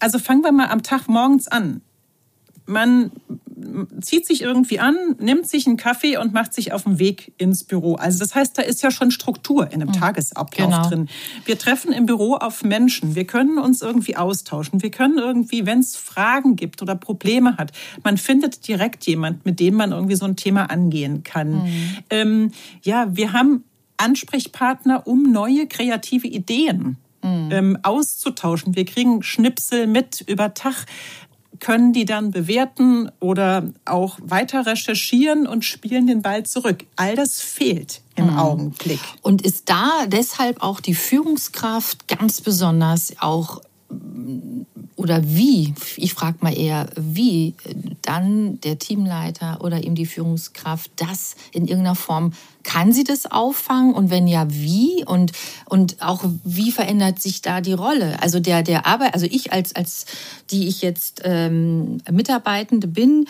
also 0.00 0.18
fangen 0.18 0.42
wir 0.42 0.52
mal 0.52 0.68
am 0.68 0.82
Tag 0.82 1.08
morgens 1.08 1.46
an. 1.48 1.82
Man 2.66 3.10
zieht 4.00 4.26
sich 4.26 4.42
irgendwie 4.42 4.80
an, 4.80 4.96
nimmt 5.18 5.48
sich 5.48 5.66
einen 5.66 5.76
Kaffee 5.76 6.16
und 6.16 6.32
macht 6.32 6.54
sich 6.54 6.72
auf 6.72 6.84
den 6.84 6.98
Weg 6.98 7.32
ins 7.38 7.64
Büro. 7.64 7.94
Also 7.94 8.18
das 8.18 8.34
heißt, 8.34 8.56
da 8.56 8.62
ist 8.62 8.82
ja 8.82 8.90
schon 8.90 9.10
Struktur 9.10 9.66
in 9.66 9.82
einem 9.82 9.88
mhm. 9.88 9.94
Tagesablauf 9.94 10.70
genau. 10.70 10.88
drin. 10.88 11.08
Wir 11.44 11.58
treffen 11.58 11.92
im 11.92 12.06
Büro 12.06 12.34
auf 12.34 12.62
Menschen. 12.62 13.14
Wir 13.14 13.26
können 13.26 13.58
uns 13.58 13.82
irgendwie 13.82 14.16
austauschen. 14.16 14.82
Wir 14.82 14.90
können 14.90 15.18
irgendwie, 15.18 15.66
wenn 15.66 15.80
es 15.80 15.96
Fragen 15.96 16.56
gibt 16.56 16.82
oder 16.82 16.94
Probleme 16.94 17.56
hat, 17.56 17.72
man 18.02 18.16
findet 18.16 18.66
direkt 18.66 19.06
jemand, 19.06 19.44
mit 19.44 19.60
dem 19.60 19.74
man 19.74 19.92
irgendwie 19.92 20.16
so 20.16 20.24
ein 20.24 20.36
Thema 20.36 20.70
angehen 20.70 21.22
kann. 21.22 21.64
Mhm. 21.64 21.98
Ähm, 22.10 22.52
ja, 22.82 23.14
wir 23.14 23.32
haben 23.32 23.64
Ansprechpartner, 23.96 25.06
um 25.06 25.30
neue 25.30 25.66
kreative 25.66 26.26
Ideen 26.26 26.96
mhm. 27.22 27.48
ähm, 27.50 27.78
auszutauschen. 27.82 28.76
Wir 28.76 28.84
kriegen 28.84 29.22
Schnipsel 29.22 29.86
mit 29.86 30.22
über 30.26 30.54
Tag 30.54 30.86
können 31.60 31.92
die 31.92 32.06
dann 32.06 32.30
bewerten 32.30 33.10
oder 33.20 33.70
auch 33.84 34.18
weiter 34.22 34.66
recherchieren 34.66 35.46
und 35.46 35.64
spielen 35.64 36.06
den 36.06 36.22
Ball 36.22 36.44
zurück. 36.44 36.86
All 36.96 37.14
das 37.14 37.40
fehlt 37.40 38.00
im 38.16 38.30
mhm. 38.30 38.38
Augenblick. 38.38 39.00
Und 39.22 39.42
ist 39.42 39.68
da 39.68 40.06
deshalb 40.06 40.62
auch 40.62 40.80
die 40.80 40.94
Führungskraft 40.94 42.08
ganz 42.08 42.40
besonders 42.40 43.14
auch 43.20 43.60
oder 44.96 45.22
wie, 45.24 45.74
ich 45.96 46.12
frage 46.14 46.38
mal 46.40 46.56
eher, 46.56 46.86
wie 46.96 47.54
dann 48.02 48.60
der 48.60 48.78
Teamleiter 48.78 49.62
oder 49.62 49.82
eben 49.82 49.94
die 49.94 50.06
Führungskraft 50.06 50.90
das 50.96 51.36
in 51.52 51.66
irgendeiner 51.66 51.96
Form, 51.96 52.32
kann 52.62 52.92
sie 52.92 53.04
das 53.04 53.30
auffangen 53.30 53.94
und 53.94 54.10
wenn 54.10 54.28
ja, 54.28 54.46
wie 54.50 55.04
und, 55.06 55.32
und 55.64 56.02
auch 56.02 56.24
wie 56.44 56.70
verändert 56.70 57.20
sich 57.20 57.40
da 57.40 57.60
die 57.60 57.72
Rolle? 57.72 58.22
Also 58.22 58.40
der, 58.40 58.62
der 58.62 58.86
Arbeit, 58.86 59.14
also 59.14 59.26
ich 59.26 59.52
als, 59.52 59.74
als 59.74 60.04
die 60.50 60.68
ich 60.68 60.82
jetzt 60.82 61.22
ähm, 61.24 62.02
Mitarbeitende 62.10 62.86
bin, 62.86 63.26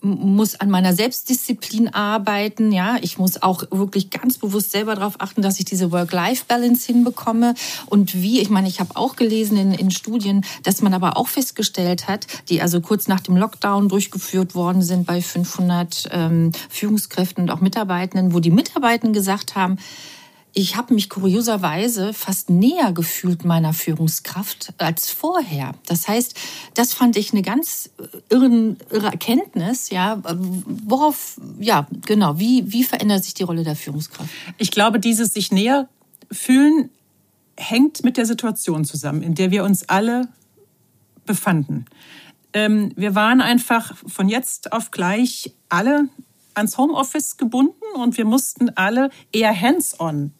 muss 0.00 0.54
an 0.54 0.70
meiner 0.70 0.94
Selbstdisziplin 0.94 1.92
arbeiten. 1.92 2.72
Ja, 2.72 2.96
ich 3.00 3.18
muss 3.18 3.42
auch 3.42 3.64
wirklich 3.70 4.10
ganz 4.10 4.38
bewusst 4.38 4.70
selber 4.70 4.94
darauf 4.94 5.20
achten, 5.20 5.42
dass 5.42 5.58
ich 5.58 5.64
diese 5.64 5.92
Work-Life-Balance 5.92 6.86
hinbekomme. 6.86 7.54
Und 7.86 8.14
wie, 8.14 8.40
ich 8.40 8.50
meine, 8.50 8.68
ich 8.68 8.80
habe 8.80 8.96
auch 8.96 9.16
gelesen 9.16 9.56
in, 9.56 9.72
in 9.72 9.90
Studien, 9.90 10.44
dass 10.62 10.82
man 10.82 10.94
aber 10.94 11.16
auch 11.16 11.28
festgestellt 11.28 12.08
hat, 12.08 12.26
die 12.48 12.62
also 12.62 12.80
kurz 12.80 13.08
nach 13.08 13.20
dem 13.20 13.36
Lockdown 13.36 13.88
durchgeführt 13.88 14.54
worden 14.54 14.82
sind 14.82 15.06
bei 15.06 15.20
500 15.20 16.08
ähm, 16.10 16.52
Führungskräften 16.68 17.44
und 17.44 17.50
auch 17.50 17.60
Mitarbeitenden, 17.60 18.34
wo 18.34 18.40
die 18.40 18.50
Mitarbeitenden 18.50 19.12
gesagt 19.12 19.54
haben, 19.54 19.78
ich 20.54 20.76
habe 20.76 20.94
mich 20.94 21.08
kurioserweise 21.08 22.12
fast 22.12 22.50
näher 22.50 22.92
gefühlt 22.92 23.44
meiner 23.44 23.72
Führungskraft 23.72 24.74
als 24.78 25.10
vorher. 25.10 25.74
Das 25.86 26.08
heißt, 26.08 26.34
das 26.74 26.94
fand 26.94 27.16
ich 27.16 27.32
eine 27.32 27.42
ganz 27.42 27.90
irren, 28.28 28.76
irre 28.90 29.06
Erkenntnis. 29.06 29.90
Ja, 29.90 30.22
worauf, 30.24 31.40
ja, 31.58 31.86
genau. 32.06 32.38
Wie, 32.38 32.72
wie 32.72 32.84
verändert 32.84 33.24
sich 33.24 33.34
die 33.34 33.44
Rolle 33.44 33.62
der 33.62 33.76
Führungskraft? 33.76 34.30
Ich 34.56 34.70
glaube, 34.70 35.00
dieses 35.00 35.32
sich 35.32 35.52
näher 35.52 35.88
fühlen 36.32 36.90
hängt 37.56 38.04
mit 38.04 38.16
der 38.16 38.26
Situation 38.26 38.84
zusammen, 38.84 39.22
in 39.22 39.34
der 39.34 39.50
wir 39.50 39.64
uns 39.64 39.88
alle 39.88 40.28
befanden. 41.26 41.86
Ähm, 42.52 42.92
wir 42.96 43.14
waren 43.14 43.40
einfach 43.40 43.96
von 44.06 44.28
jetzt 44.28 44.72
auf 44.72 44.90
gleich 44.90 45.52
alle 45.68 46.08
ans 46.54 46.78
Homeoffice 46.78 47.36
gebunden 47.36 47.84
und 47.94 48.16
wir 48.16 48.24
mussten 48.24 48.70
alle 48.70 49.10
eher 49.32 49.58
hands-on 49.58 50.32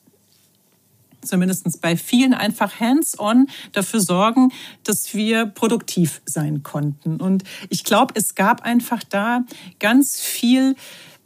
zumindest 1.22 1.80
bei 1.80 1.96
vielen 1.96 2.34
einfach 2.34 2.80
hands-on 2.80 3.48
dafür 3.72 4.00
sorgen, 4.00 4.52
dass 4.84 5.14
wir 5.14 5.46
produktiv 5.46 6.20
sein 6.24 6.62
konnten. 6.62 7.20
Und 7.20 7.44
ich 7.68 7.84
glaube, 7.84 8.14
es 8.16 8.34
gab 8.34 8.62
einfach 8.62 9.02
da 9.04 9.44
ganz 9.78 10.20
viel, 10.20 10.76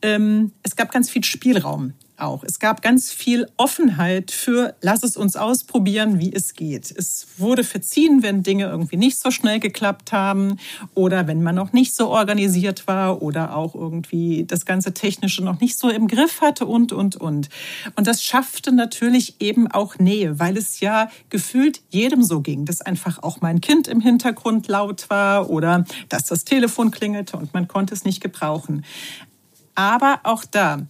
ähm, 0.03 0.53
es 0.63 0.77
gab 0.77 0.93
ganz 0.93 1.11
viel 1.11 1.25
Spielraum 1.25 1.93
auch. 2.23 2.45
Es 2.45 2.59
gab 2.59 2.83
ganz 2.83 3.13
viel 3.13 3.47
Offenheit 3.57 4.31
für, 4.31 4.75
lass 4.81 5.03
es 5.03 5.17
uns 5.17 5.37
ausprobieren, 5.37 6.19
wie 6.19 6.33
es 6.33 6.55
geht. 6.55 6.91
Es 6.91 7.27
wurde 7.37 7.65
verziehen, 7.65 8.23
wenn 8.23 8.43
Dinge 8.43 8.67
irgendwie 8.67 8.97
nicht 8.97 9.19
so 9.19 9.31
schnell 9.31 9.61
geklappt 9.61 10.13
haben 10.13 10.59
oder 10.95 11.27
wenn 11.27 11.43
man 11.43 11.55
noch 11.55 11.73
nicht 11.73 11.95
so 11.95 12.09
organisiert 12.09 12.87
war 12.87 13.23
oder 13.23 13.57
auch 13.57 13.75
irgendwie 13.75 14.45
das 14.45 14.65
ganze 14.65 14.95
Technische 14.95 15.43
noch 15.43 15.61
nicht 15.61 15.79
so 15.79 15.89
im 15.89 16.09
Griff 16.09 16.41
hatte 16.41 16.67
und, 16.67 16.93
und, 16.93 17.17
und. 17.17 17.49
Und 17.97 18.07
das 18.07 18.23
schaffte 18.23 18.73
natürlich 18.73 19.41
eben 19.41 19.71
auch 19.71 19.99
Nähe, 19.99 20.39
weil 20.39 20.57
es 20.57 20.81
ja 20.81 21.11
gefühlt 21.29 21.81
jedem 21.91 22.23
so 22.23 22.41
ging, 22.41 22.65
dass 22.65 22.81
einfach 22.81 23.23
auch 23.23 23.41
mein 23.41 23.61
Kind 23.61 23.89
im 23.89 24.01
Hintergrund 24.01 24.69
laut 24.69 25.11
war 25.11 25.51
oder 25.51 25.85
dass 26.09 26.25
das 26.25 26.45
Telefon 26.45 26.91
klingelte 26.91 27.37
und 27.37 27.53
man 27.55 27.69
konnte 27.69 27.95
es 27.95 28.05
nicht 28.05 28.21
gebrauchen. 28.21 28.85
Aber 29.75 30.21
auch 30.25 30.45
da, 30.45 30.87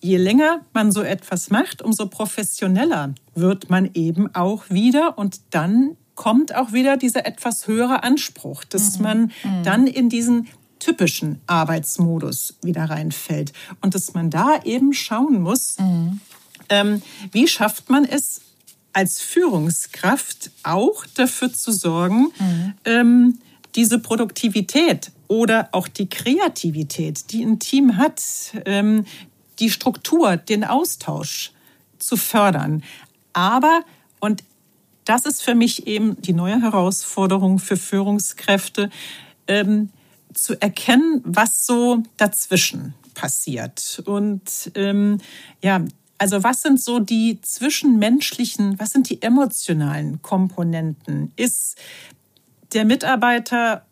je 0.00 0.16
länger 0.16 0.60
man 0.72 0.92
so 0.92 1.02
etwas 1.02 1.50
macht, 1.50 1.82
umso 1.82 2.06
professioneller 2.06 3.14
wird 3.34 3.70
man 3.70 3.90
eben 3.94 4.34
auch 4.34 4.64
wieder 4.70 5.18
und 5.18 5.40
dann 5.50 5.96
kommt 6.14 6.54
auch 6.54 6.72
wieder 6.72 6.96
dieser 6.96 7.26
etwas 7.26 7.66
höhere 7.66 8.02
Anspruch, 8.02 8.64
dass 8.64 8.98
mhm. 8.98 9.02
man 9.02 9.20
mhm. 9.42 9.62
dann 9.64 9.86
in 9.86 10.08
diesen 10.08 10.48
typischen 10.78 11.40
Arbeitsmodus 11.46 12.56
wieder 12.62 12.84
reinfällt 12.84 13.52
und 13.80 13.94
dass 13.94 14.14
man 14.14 14.30
da 14.30 14.60
eben 14.64 14.92
schauen 14.92 15.40
muss, 15.40 15.78
mhm. 15.78 16.20
ähm, 16.68 17.02
wie 17.32 17.46
schafft 17.46 17.90
man 17.90 18.04
es 18.04 18.40
als 18.92 19.20
Führungskraft 19.20 20.50
auch 20.62 21.06
dafür 21.14 21.52
zu 21.52 21.72
sorgen, 21.72 22.32
mhm. 22.38 22.74
ähm, 22.84 23.38
diese 23.76 23.98
Produktivität 23.98 25.12
oder 25.28 25.68
auch 25.72 25.86
die 25.86 26.08
Kreativität, 26.08 27.30
die 27.30 27.44
ein 27.44 27.60
Team 27.60 27.96
hat, 27.96 28.20
ähm, 28.64 29.04
die 29.60 29.70
Struktur, 29.70 30.36
den 30.36 30.64
Austausch 30.64 31.52
zu 31.98 32.16
fördern. 32.16 32.82
Aber, 33.32 33.82
und 34.18 34.42
das 35.04 35.26
ist 35.26 35.42
für 35.42 35.54
mich 35.54 35.86
eben 35.86 36.20
die 36.20 36.32
neue 36.32 36.60
Herausforderung 36.60 37.58
für 37.58 37.76
Führungskräfte, 37.76 38.90
ähm, 39.46 39.90
zu 40.34 40.60
erkennen, 40.60 41.22
was 41.24 41.66
so 41.66 42.02
dazwischen 42.16 42.94
passiert. 43.14 44.02
Und 44.06 44.70
ähm, 44.74 45.18
ja, 45.62 45.84
also 46.18 46.42
was 46.42 46.62
sind 46.62 46.80
so 46.80 47.00
die 47.00 47.40
zwischenmenschlichen, 47.40 48.78
was 48.78 48.90
sind 48.90 49.10
die 49.10 49.22
emotionalen 49.22 50.22
Komponenten? 50.22 51.32
Ist 51.36 51.76
der 52.72 52.84
Mitarbeiter 52.84 53.84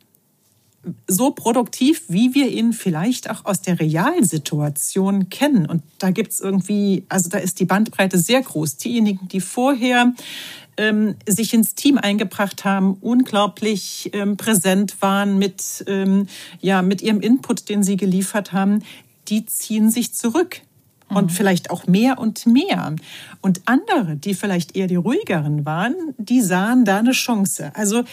so 1.07 1.30
produktiv, 1.30 2.02
wie 2.09 2.35
wir 2.35 2.49
ihn 2.49 2.73
vielleicht 2.73 3.30
auch 3.30 3.45
aus 3.45 3.62
der 3.62 3.80
Realsituation 3.80 5.28
kennen. 5.28 5.66
Und 5.66 5.83
da 5.99 6.11
gibt 6.11 6.33
es 6.33 6.40
irgendwie, 6.40 7.04
also 7.09 7.28
da 7.28 7.38
ist 7.38 7.61
die 7.61 7.64
Bandbreite 7.64 8.18
sehr 8.18 8.42
groß. 8.42 8.76
Diejenigen, 8.76 9.28
die 9.28 9.40
vorher 9.40 10.12
ähm, 10.76 11.16
sich 11.26 11.52
ins 11.52 11.75
Team 11.75 11.99
eingebracht 11.99 12.64
haben, 12.64 12.97
unglaublich 13.00 14.11
ähm, 14.12 14.37
präsent 14.37 15.00
waren 15.00 15.38
mit, 15.38 15.85
ähm, 15.87 16.26
ja, 16.61 16.83
mit 16.83 17.02
ihrem 17.02 17.21
Input, 17.21 17.68
den 17.68 17.83
sie 17.83 17.97
geliefert 17.97 18.52
haben, 18.52 18.83
die 19.28 19.45
ziehen 19.45 19.90
sich 19.90 20.14
zurück 20.14 20.62
und 21.09 21.26
mhm. 21.26 21.30
vielleicht 21.30 21.71
auch 21.71 21.87
mehr 21.87 22.18
und 22.18 22.47
mehr. 22.47 22.95
Und 23.40 23.62
andere, 23.64 24.16
die 24.16 24.35
vielleicht 24.35 24.76
eher 24.76 24.87
die 24.87 24.97
ruhigeren 24.97 25.64
waren, 25.64 25.95
die 26.16 26.40
sahen 26.40 26.85
da 26.85 26.99
eine 26.99 27.12
Chance. 27.12 27.73
Also 27.75 28.04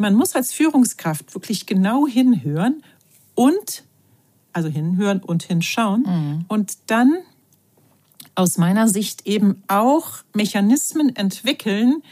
man 0.00 0.14
muss 0.14 0.34
als 0.34 0.52
Führungskraft 0.52 1.34
wirklich 1.34 1.66
genau 1.66 2.06
hinhören 2.06 2.82
und, 3.34 3.84
also 4.52 4.68
hinhören 4.68 5.20
und 5.20 5.42
hinschauen 5.42 6.02
mhm. 6.02 6.44
und 6.48 6.78
dann 6.86 7.18
aus 8.34 8.58
meiner 8.58 8.88
Sicht 8.88 9.26
eben 9.26 9.62
auch 9.68 10.18
Mechanismen 10.32 11.14
entwickeln, 11.14 12.02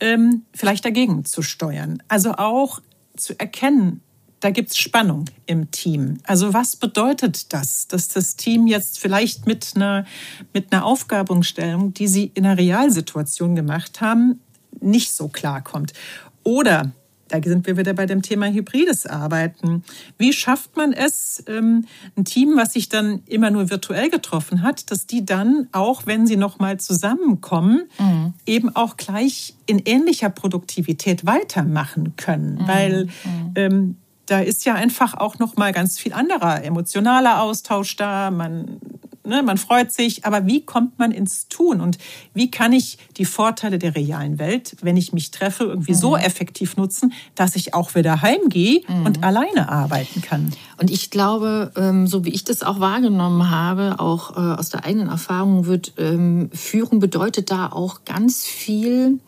ähm, 0.00 0.42
vielleicht 0.54 0.84
dagegen 0.84 1.24
zu 1.24 1.42
steuern. 1.42 2.02
Also 2.08 2.34
auch 2.34 2.80
zu 3.16 3.38
erkennen, 3.38 4.00
da 4.40 4.50
gibt 4.50 4.70
es 4.70 4.76
Spannung 4.76 5.26
im 5.46 5.70
Team. 5.70 6.18
Also 6.24 6.52
was 6.52 6.76
bedeutet 6.76 7.52
das, 7.52 7.86
dass 7.88 8.08
das 8.08 8.36
Team 8.36 8.66
jetzt 8.66 8.98
vielleicht 8.98 9.46
mit 9.46 9.72
einer, 9.74 10.04
mit 10.52 10.72
einer 10.72 10.84
Aufgabenstellung, 10.84 11.94
die 11.94 12.08
sie 12.08 12.30
in 12.34 12.44
einer 12.44 12.58
Realsituation 12.58 13.54
gemacht 13.54 14.00
haben, 14.00 14.40
nicht 14.80 15.14
so 15.14 15.28
klarkommt? 15.28 15.92
Oder 16.42 16.92
da 17.32 17.40
sind 17.42 17.66
wir 17.66 17.76
wieder 17.76 17.94
bei 17.94 18.06
dem 18.06 18.22
Thema 18.22 18.46
hybrides 18.46 19.06
Arbeiten. 19.06 19.82
Wie 20.18 20.32
schafft 20.32 20.76
man 20.76 20.92
es, 20.92 21.42
ähm, 21.46 21.86
ein 22.16 22.24
Team, 22.24 22.56
was 22.56 22.74
sich 22.74 22.88
dann 22.88 23.22
immer 23.26 23.50
nur 23.50 23.70
virtuell 23.70 24.10
getroffen 24.10 24.62
hat, 24.62 24.90
dass 24.90 25.06
die 25.06 25.24
dann 25.24 25.68
auch, 25.72 26.02
wenn 26.06 26.26
sie 26.26 26.36
nochmal 26.36 26.78
zusammenkommen, 26.78 27.84
mhm. 27.98 28.34
eben 28.44 28.76
auch 28.76 28.96
gleich 28.96 29.54
in 29.66 29.78
ähnlicher 29.78 30.28
Produktivität 30.28 31.24
weitermachen 31.24 32.16
können? 32.16 32.56
Mhm. 32.56 32.68
Weil 32.68 33.04
mhm. 33.04 33.52
ähm, 33.54 33.96
da 34.26 34.40
ist 34.40 34.64
ja 34.64 34.74
einfach 34.74 35.14
auch 35.14 35.38
noch 35.38 35.56
mal 35.56 35.72
ganz 35.72 35.98
viel 35.98 36.12
anderer 36.12 36.62
emotionaler 36.62 37.40
Austausch 37.42 37.96
da. 37.96 38.30
Man 38.30 38.78
ne, 39.24 39.42
man 39.42 39.58
freut 39.58 39.92
sich, 39.92 40.24
aber 40.24 40.46
wie 40.46 40.64
kommt 40.64 40.98
man 40.98 41.12
ins 41.12 41.48
Tun 41.48 41.80
und 41.80 41.98
wie 42.34 42.50
kann 42.50 42.72
ich 42.72 42.98
die 43.16 43.24
Vorteile 43.24 43.78
der 43.78 43.94
realen 43.94 44.38
Welt, 44.38 44.76
wenn 44.82 44.96
ich 44.96 45.12
mich 45.12 45.30
treffe, 45.30 45.64
irgendwie 45.64 45.92
mhm. 45.92 45.96
so 45.96 46.16
effektiv 46.16 46.76
nutzen, 46.76 47.12
dass 47.34 47.56
ich 47.56 47.74
auch 47.74 47.94
wieder 47.94 48.22
heimgehe 48.22 48.82
mhm. 48.88 49.06
und 49.06 49.24
alleine 49.24 49.68
arbeiten 49.68 50.22
kann? 50.22 50.50
Und 50.82 50.90
ich 50.90 51.10
glaube, 51.10 51.70
ähm, 51.76 52.08
so 52.08 52.24
wie 52.24 52.30
ich 52.30 52.42
das 52.42 52.64
auch 52.64 52.80
wahrgenommen 52.80 53.50
habe, 53.50 54.00
auch 54.00 54.36
äh, 54.36 54.58
aus 54.58 54.70
der 54.70 54.84
eigenen 54.84 55.10
Erfahrung, 55.10 55.66
wird 55.66 55.92
ähm, 55.96 56.50
Führung 56.52 56.98
bedeutet 56.98 57.52
da 57.52 57.70
auch 57.70 58.04
ganz 58.04 58.44
viel 58.46 59.20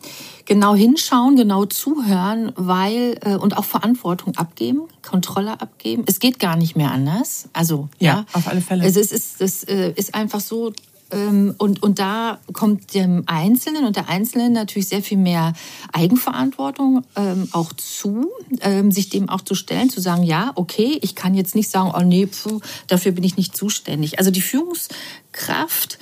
genau 0.43 0.75
hinschauen, 0.75 1.37
genau 1.37 1.63
zuhören, 1.63 2.51
weil 2.57 3.17
äh, 3.21 3.35
und 3.35 3.55
auch 3.57 3.63
Verantwortung 3.63 4.35
abgeben, 4.35 4.81
Kontrolle 5.01 5.61
abgeben. 5.61 6.03
Es 6.07 6.19
geht 6.19 6.39
gar 6.39 6.57
nicht 6.57 6.75
mehr 6.75 6.91
anders. 6.91 7.47
Also 7.53 7.87
ja, 7.99 8.15
ja 8.15 8.25
auf 8.33 8.49
alle 8.49 8.59
Fälle. 8.59 8.83
Es 8.83 8.97
ist, 8.97 9.13
es, 9.13 9.35
es 9.39 9.63
äh, 9.63 9.93
ist 9.95 10.13
einfach 10.13 10.41
so. 10.41 10.73
Ähm, 11.11 11.53
und, 11.57 11.83
und 11.83 11.99
da 11.99 12.39
kommt 12.53 12.93
dem 12.93 13.23
Einzelnen 13.27 13.85
und 13.85 13.95
der 13.95 14.09
Einzelnen 14.09 14.53
natürlich 14.53 14.87
sehr 14.87 15.03
viel 15.03 15.17
mehr 15.17 15.53
Eigenverantwortung 15.93 17.03
ähm, 17.15 17.47
auch 17.51 17.73
zu, 17.73 18.29
ähm, 18.61 18.91
sich 18.91 19.09
dem 19.09 19.29
auch 19.29 19.41
zu 19.41 19.55
stellen, 19.55 19.89
zu 19.89 20.01
sagen, 20.01 20.23
ja, 20.23 20.51
okay, 20.55 20.97
ich 21.01 21.15
kann 21.15 21.35
jetzt 21.35 21.55
nicht 21.55 21.69
sagen, 21.69 21.91
oh 21.95 22.03
nee, 22.03 22.27
pfuh, 22.27 22.59
dafür 22.87 23.11
bin 23.11 23.23
ich 23.23 23.37
nicht 23.37 23.55
zuständig. 23.55 24.17
Also 24.17 24.31
die 24.31 24.41
Führungskraft 24.41 25.99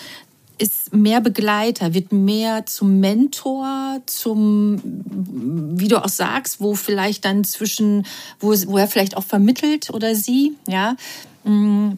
ist 0.58 0.94
mehr 0.94 1.20
Begleiter, 1.20 1.94
wird 1.94 2.12
mehr 2.12 2.66
zum 2.66 3.00
Mentor, 3.00 4.02
zum, 4.06 4.82
wie 5.78 5.88
du 5.88 6.04
auch 6.04 6.10
sagst, 6.10 6.62
wo 6.62 6.76
vielleicht 6.76 7.26
dann 7.26 7.44
zwischen, 7.44 8.06
wo, 8.40 8.54
wo 8.68 8.78
er 8.78 8.88
vielleicht 8.88 9.18
auch 9.18 9.24
vermittelt 9.24 9.90
oder 9.90 10.16
sie, 10.16 10.54
ja, 10.68 10.96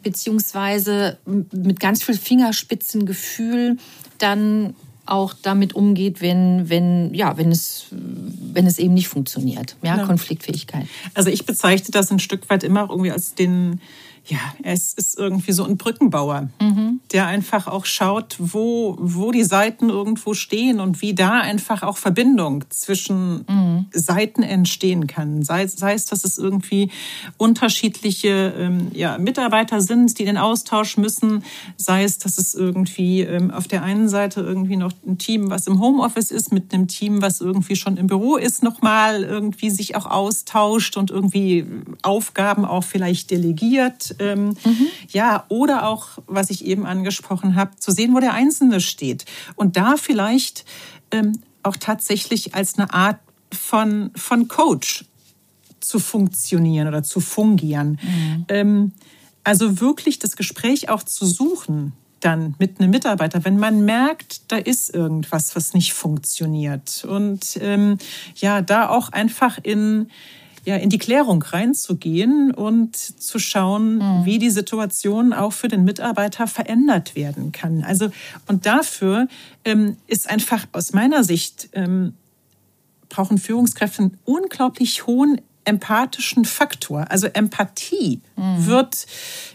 beziehungsweise 0.02 1.18
mit 1.24 1.80
ganz 1.80 2.02
viel 2.02 2.16
Fingerspitzengefühl 2.16 3.76
dann 4.18 4.74
auch 5.06 5.34
damit 5.40 5.74
umgeht, 5.74 6.20
wenn, 6.20 6.68
wenn, 6.68 7.14
ja, 7.14 7.36
wenn 7.38 7.52
es, 7.52 7.86
wenn 7.90 8.66
es 8.66 8.78
eben 8.78 8.94
nicht 8.94 9.08
funktioniert. 9.08 9.76
Ja, 9.82 9.96
ja. 9.96 10.04
Konfliktfähigkeit. 10.04 10.86
Also 11.14 11.30
ich 11.30 11.46
bezeichne 11.46 11.90
das 11.92 12.10
ein 12.10 12.18
Stück 12.18 12.48
weit 12.50 12.64
immer 12.64 12.88
irgendwie 12.90 13.12
als 13.12 13.34
den, 13.34 13.80
ja, 14.28 14.38
es 14.64 14.92
ist 14.92 15.18
irgendwie 15.18 15.52
so 15.52 15.64
ein 15.64 15.76
Brückenbauer, 15.76 16.48
mhm. 16.60 17.00
der 17.12 17.26
einfach 17.26 17.68
auch 17.68 17.84
schaut, 17.84 18.36
wo, 18.38 18.96
wo 18.98 19.30
die 19.30 19.44
Seiten 19.44 19.88
irgendwo 19.88 20.34
stehen 20.34 20.80
und 20.80 21.00
wie 21.00 21.14
da 21.14 21.40
einfach 21.40 21.84
auch 21.84 21.96
Verbindung 21.96 22.64
zwischen 22.70 23.44
mhm. 23.48 23.86
Seiten 23.92 24.42
entstehen 24.42 25.06
kann. 25.06 25.44
Sei, 25.44 25.68
sei 25.68 25.94
es, 25.94 26.06
dass 26.06 26.24
es 26.24 26.38
irgendwie 26.38 26.90
unterschiedliche 27.36 28.52
ähm, 28.58 28.88
ja, 28.92 29.16
Mitarbeiter 29.18 29.80
sind, 29.80 30.18
die 30.18 30.24
den 30.24 30.38
Austausch 30.38 30.96
müssen, 30.96 31.44
sei 31.76 32.02
es, 32.02 32.18
dass 32.18 32.38
es 32.38 32.54
irgendwie 32.54 33.20
ähm, 33.20 33.52
auf 33.52 33.68
der 33.68 33.84
einen 33.84 34.08
Seite 34.08 34.40
irgendwie 34.40 34.76
noch 34.76 34.92
ein 35.06 35.18
Team, 35.18 35.50
was 35.50 35.68
im 35.68 35.80
Homeoffice 35.80 36.32
ist, 36.32 36.52
mit 36.52 36.74
einem 36.74 36.88
Team, 36.88 37.22
was 37.22 37.40
irgendwie 37.40 37.76
schon 37.76 37.96
im 37.96 38.08
Büro 38.08 38.36
ist, 38.36 38.64
nochmal 38.64 39.22
irgendwie 39.22 39.70
sich 39.70 39.94
auch 39.94 40.06
austauscht 40.06 40.96
und 40.96 41.12
irgendwie 41.12 41.64
Aufgaben 42.02 42.64
auch 42.64 42.82
vielleicht 42.82 43.30
delegiert 43.30 44.15
ähm, 44.18 44.48
mhm. 44.64 44.86
Ja, 45.10 45.44
oder 45.48 45.86
auch, 45.88 46.08
was 46.26 46.50
ich 46.50 46.64
eben 46.64 46.86
angesprochen 46.86 47.54
habe, 47.54 47.76
zu 47.76 47.90
sehen, 47.90 48.14
wo 48.14 48.20
der 48.20 48.34
Einzelne 48.34 48.80
steht. 48.80 49.24
Und 49.54 49.76
da 49.76 49.96
vielleicht 49.96 50.64
ähm, 51.10 51.38
auch 51.62 51.76
tatsächlich 51.76 52.54
als 52.54 52.78
eine 52.78 52.92
Art 52.92 53.18
von, 53.52 54.10
von 54.14 54.48
Coach 54.48 55.04
zu 55.80 55.98
funktionieren 55.98 56.88
oder 56.88 57.02
zu 57.02 57.20
fungieren. 57.20 57.98
Mhm. 58.02 58.44
Ähm, 58.48 58.92
also 59.44 59.80
wirklich 59.80 60.18
das 60.18 60.36
Gespräch 60.36 60.88
auch 60.88 61.02
zu 61.02 61.26
suchen 61.26 61.92
dann 62.20 62.54
mit 62.58 62.80
einem 62.80 62.90
Mitarbeiter, 62.90 63.44
wenn 63.44 63.58
man 63.58 63.84
merkt, 63.84 64.50
da 64.50 64.56
ist 64.56 64.92
irgendwas, 64.92 65.54
was 65.54 65.74
nicht 65.74 65.92
funktioniert. 65.92 67.04
Und 67.04 67.58
ähm, 67.60 67.98
ja, 68.34 68.62
da 68.62 68.88
auch 68.88 69.10
einfach 69.10 69.58
in, 69.62 70.10
ja, 70.66 70.74
in 70.74 70.90
die 70.90 70.98
Klärung 70.98 71.42
reinzugehen 71.42 72.50
und 72.50 72.96
zu 72.96 73.38
schauen, 73.38 73.98
mhm. 73.98 74.24
wie 74.24 74.40
die 74.40 74.50
Situation 74.50 75.32
auch 75.32 75.52
für 75.52 75.68
den 75.68 75.84
Mitarbeiter 75.84 76.48
verändert 76.48 77.14
werden 77.14 77.52
kann. 77.52 77.84
Also, 77.84 78.10
und 78.48 78.66
dafür 78.66 79.28
ähm, 79.64 79.96
ist 80.08 80.28
einfach 80.28 80.66
aus 80.72 80.92
meiner 80.92 81.22
Sicht, 81.22 81.68
ähm, 81.72 82.14
brauchen 83.08 83.38
Führungskräfte 83.38 84.02
einen 84.02 84.18
unglaublich 84.24 85.06
hohen 85.06 85.40
empathischen 85.64 86.44
Faktor. 86.44 87.10
Also 87.12 87.28
Empathie 87.28 88.20
mhm. 88.34 88.66
wird 88.66 89.06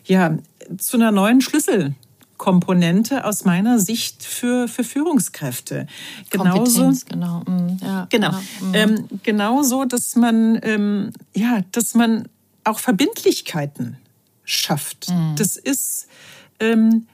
ja 0.05 0.37
zu 0.77 0.95
einer 0.95 1.11
neuen 1.11 1.41
Schlüssel 1.41 1.93
Komponente 2.41 3.23
aus 3.23 3.45
meiner 3.45 3.77
Sicht 3.77 4.23
für, 4.23 4.67
für 4.67 4.83
Führungskräfte. 4.83 5.85
Genauso, 6.31 6.91
genau. 7.07 7.41
Mm, 7.41 7.77
ja, 7.83 8.07
genau. 8.09 8.31
genau. 8.59 8.73
Ähm, 8.73 9.07
genauso, 9.21 9.85
dass 9.85 10.15
man, 10.15 10.59
ähm, 10.63 11.13
ja, 11.35 11.61
dass 11.71 11.93
man 11.93 12.27
auch 12.63 12.79
Verbindlichkeiten 12.79 13.97
schafft. 14.43 15.09
Mhm. 15.09 15.35
Das 15.37 15.55
ist, 15.55 16.07
ähm, 16.59 17.05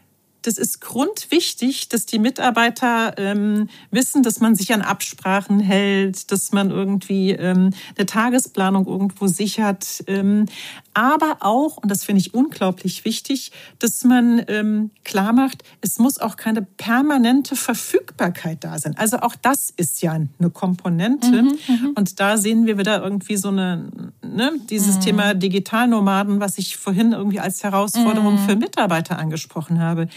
das 0.47 0.57
ist 0.57 0.79
grundwichtig, 0.79 1.89
dass 1.89 2.05
die 2.05 2.19
Mitarbeiter 2.19 3.17
ähm, 3.17 3.67
wissen, 3.91 4.23
dass 4.23 4.39
man 4.39 4.55
sich 4.55 4.73
an 4.73 4.81
Absprachen 4.81 5.59
hält, 5.59 6.31
dass 6.31 6.53
man 6.53 6.71
irgendwie 6.71 7.31
ähm, 7.31 7.71
eine 7.97 8.05
Tagesplanung 8.05 8.87
irgendwo 8.87 9.27
sichert. 9.27 10.05
Ähm, 10.07 10.45
aber 10.93 11.37
auch, 11.41 11.77
und 11.77 11.91
das 11.91 12.05
finde 12.05 12.21
ich 12.21 12.33
unglaublich 12.33 13.03
wichtig, 13.03 13.51
dass 13.77 14.03
man 14.05 14.41
ähm, 14.47 14.89
klar 15.03 15.33
macht, 15.33 15.63
es 15.81 15.99
muss 15.99 16.17
auch 16.17 16.37
keine 16.37 16.61
permanente 16.61 17.55
Verfügbarkeit 17.55 18.63
da 18.63 18.79
sein. 18.79 18.95
Also 18.97 19.17
auch 19.17 19.35
das 19.35 19.71
ist 19.75 20.01
ja 20.01 20.13
eine 20.13 20.49
Komponente. 20.49 21.43
Mhm, 21.43 21.57
mhm. 21.67 21.93
und 21.95 22.19
da 22.19 22.37
sehen 22.37 22.65
wir 22.65 22.77
wieder 22.77 23.03
irgendwie 23.03 23.35
so 23.35 23.49
eine, 23.49 23.91
ne, 24.23 24.53
dieses 24.69 24.95
mhm. 24.95 25.01
Thema 25.01 25.33
Digitalnomaden, 25.33 26.39
was 26.39 26.57
ich 26.57 26.77
vorhin 26.77 27.11
irgendwie 27.11 27.41
als 27.41 27.63
Herausforderung 27.63 28.41
mhm. 28.41 28.47
für 28.47 28.55
Mitarbeiter 28.55 29.19
angesprochen 29.19 29.79
habe. 29.81 30.07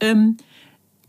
Ähm, 0.00 0.36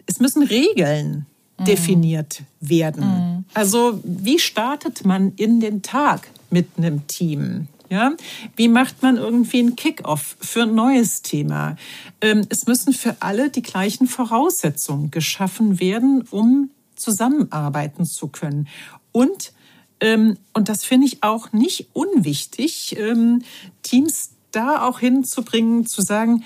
es 0.05 0.19
müssen 0.19 0.43
Regeln 0.43 1.25
mhm. 1.59 1.65
definiert 1.65 2.43
werden. 2.59 3.05
Mhm. 3.05 3.45
Also 3.53 3.99
wie 4.03 4.39
startet 4.39 5.05
man 5.05 5.33
in 5.35 5.59
den 5.59 5.81
Tag 5.81 6.27
mit 6.49 6.67
einem 6.77 7.07
Team? 7.07 7.67
Ja? 7.89 8.13
Wie 8.55 8.67
macht 8.67 9.01
man 9.03 9.17
irgendwie 9.17 9.59
einen 9.59 9.75
Kick-off 9.75 10.35
für 10.39 10.63
ein 10.63 10.75
neues 10.75 11.21
Thema? 11.21 11.75
Ähm, 12.21 12.41
es 12.49 12.65
müssen 12.65 12.93
für 12.93 13.17
alle 13.19 13.49
die 13.49 13.61
gleichen 13.61 14.07
Voraussetzungen 14.07 15.11
geschaffen 15.11 15.79
werden, 15.79 16.23
um 16.31 16.71
zusammenarbeiten 16.95 18.05
zu 18.05 18.27
können. 18.27 18.67
Und, 19.11 19.53
ähm, 19.99 20.37
und 20.53 20.69
das 20.69 20.83
finde 20.83 21.05
ich 21.07 21.21
auch 21.21 21.51
nicht 21.53 21.87
unwichtig, 21.93 22.95
ähm, 22.97 23.43
Teams 23.83 24.31
da 24.51 24.87
auch 24.87 24.99
hinzubringen, 24.99 25.85
zu 25.85 26.01
sagen, 26.01 26.43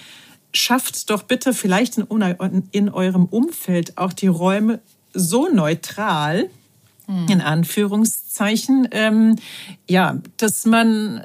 schafft 0.58 1.10
doch 1.10 1.24
bitte 1.24 1.54
vielleicht 1.54 1.98
in, 1.98 2.68
in 2.72 2.90
eurem 2.90 3.26
Umfeld 3.26 3.98
auch 3.98 4.14
die 4.14 4.28
Räume 4.28 4.80
so 5.14 5.48
neutral, 5.48 6.50
hm. 7.06 7.28
in 7.30 7.42
Anführungszeichen, 7.42 8.88
ähm, 8.92 9.36
ja, 9.88 10.20
dass 10.38 10.66
man, 10.66 11.24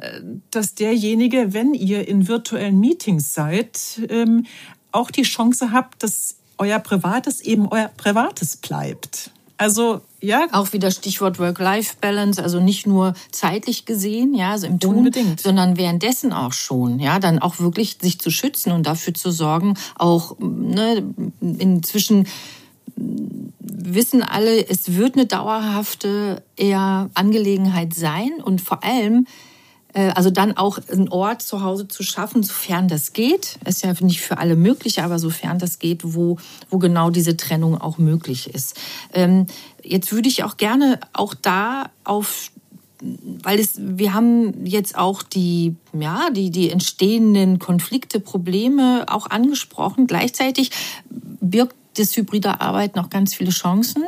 dass 0.50 0.74
derjenige, 0.74 1.52
wenn 1.52 1.74
ihr 1.74 2.06
in 2.08 2.28
virtuellen 2.28 2.78
Meetings 2.78 3.34
seid, 3.34 4.00
ähm, 4.08 4.46
auch 4.92 5.10
die 5.10 5.22
Chance 5.22 5.72
habt, 5.72 6.02
dass 6.02 6.36
euer 6.58 6.78
Privates 6.78 7.40
eben 7.40 7.66
euer 7.68 7.88
Privates 7.88 8.56
bleibt. 8.56 9.30
Also 9.56 10.02
ja. 10.22 10.46
Auch 10.52 10.72
wieder 10.72 10.90
Stichwort 10.90 11.38
Work-Life-Balance, 11.38 12.42
also 12.42 12.61
nicht 12.61 12.87
nur 12.87 13.14
zeitlich 13.30 13.85
gesehen, 13.85 14.35
ja, 14.35 14.52
also 14.52 14.66
im 14.66 14.80
Tun, 14.80 14.96
Unbedingt. 14.96 15.40
sondern 15.40 15.76
währenddessen 15.76 16.32
auch 16.32 16.52
schon, 16.52 16.98
ja, 16.98 17.18
dann 17.18 17.38
auch 17.38 17.58
wirklich 17.58 17.98
sich 18.00 18.20
zu 18.20 18.30
schützen 18.30 18.72
und 18.72 18.87
dafür 18.87 19.14
zu 19.14 19.30
sorgen, 19.30 19.74
auch 19.96 20.37
ne, 20.38 21.02
inzwischen 21.40 22.26
wissen 22.96 24.22
alle, 24.22 24.68
es 24.68 24.96
wird 24.96 25.16
eine 25.16 25.26
dauerhafte 25.26 26.42
eher 26.56 27.11
Angelegenheit 27.14 27.94
sein 27.94 28.30
und 28.42 28.61
vor 28.61 28.85
allem 28.85 29.26
äh, 29.94 30.11
also 30.14 30.30
dann 30.30 30.56
auch 30.56 30.78
einen 30.90 31.08
Ort 31.08 31.42
zu 31.42 31.62
Hause 31.62 31.88
zu 31.88 32.02
schaffen, 32.02 32.42
sofern 32.42 32.88
das 32.88 33.12
geht. 33.12 33.58
Ist 33.64 33.82
ja 33.82 33.92
nicht 34.00 34.20
für 34.20 34.38
alle 34.38 34.56
möglich, 34.56 35.02
aber 35.02 35.18
sofern 35.18 35.58
das 35.58 35.78
geht, 35.78 36.00
wo, 36.04 36.38
wo 36.70 36.78
genau 36.78 37.11
diese 37.11 37.37
Trennung 37.37 37.80
auch 37.80 37.98
möglich 37.98 38.54
ist. 38.54 38.78
Ähm, 39.12 39.46
jetzt 39.82 40.12
würde 40.12 40.28
ich 40.28 40.44
auch 40.44 40.56
gerne 40.56 41.00
auch 41.12 41.34
da 41.34 41.90
auf 42.04 42.50
weil 43.04 43.58
es, 43.58 43.72
wir 43.78 44.14
haben 44.14 44.64
jetzt 44.64 44.96
auch 44.96 45.24
die, 45.24 45.74
ja, 45.92 46.30
die, 46.30 46.50
die 46.50 46.70
entstehenden 46.70 47.58
Konflikte, 47.58 48.20
Probleme 48.20 49.06
auch 49.08 49.28
angesprochen. 49.28 50.06
Gleichzeitig 50.06 50.70
birgt 51.10 51.74
das 51.96 52.16
hybride 52.16 52.60
Arbeiten 52.60 53.00
auch 53.00 53.10
ganz 53.10 53.34
viele 53.34 53.50
Chancen. 53.50 54.04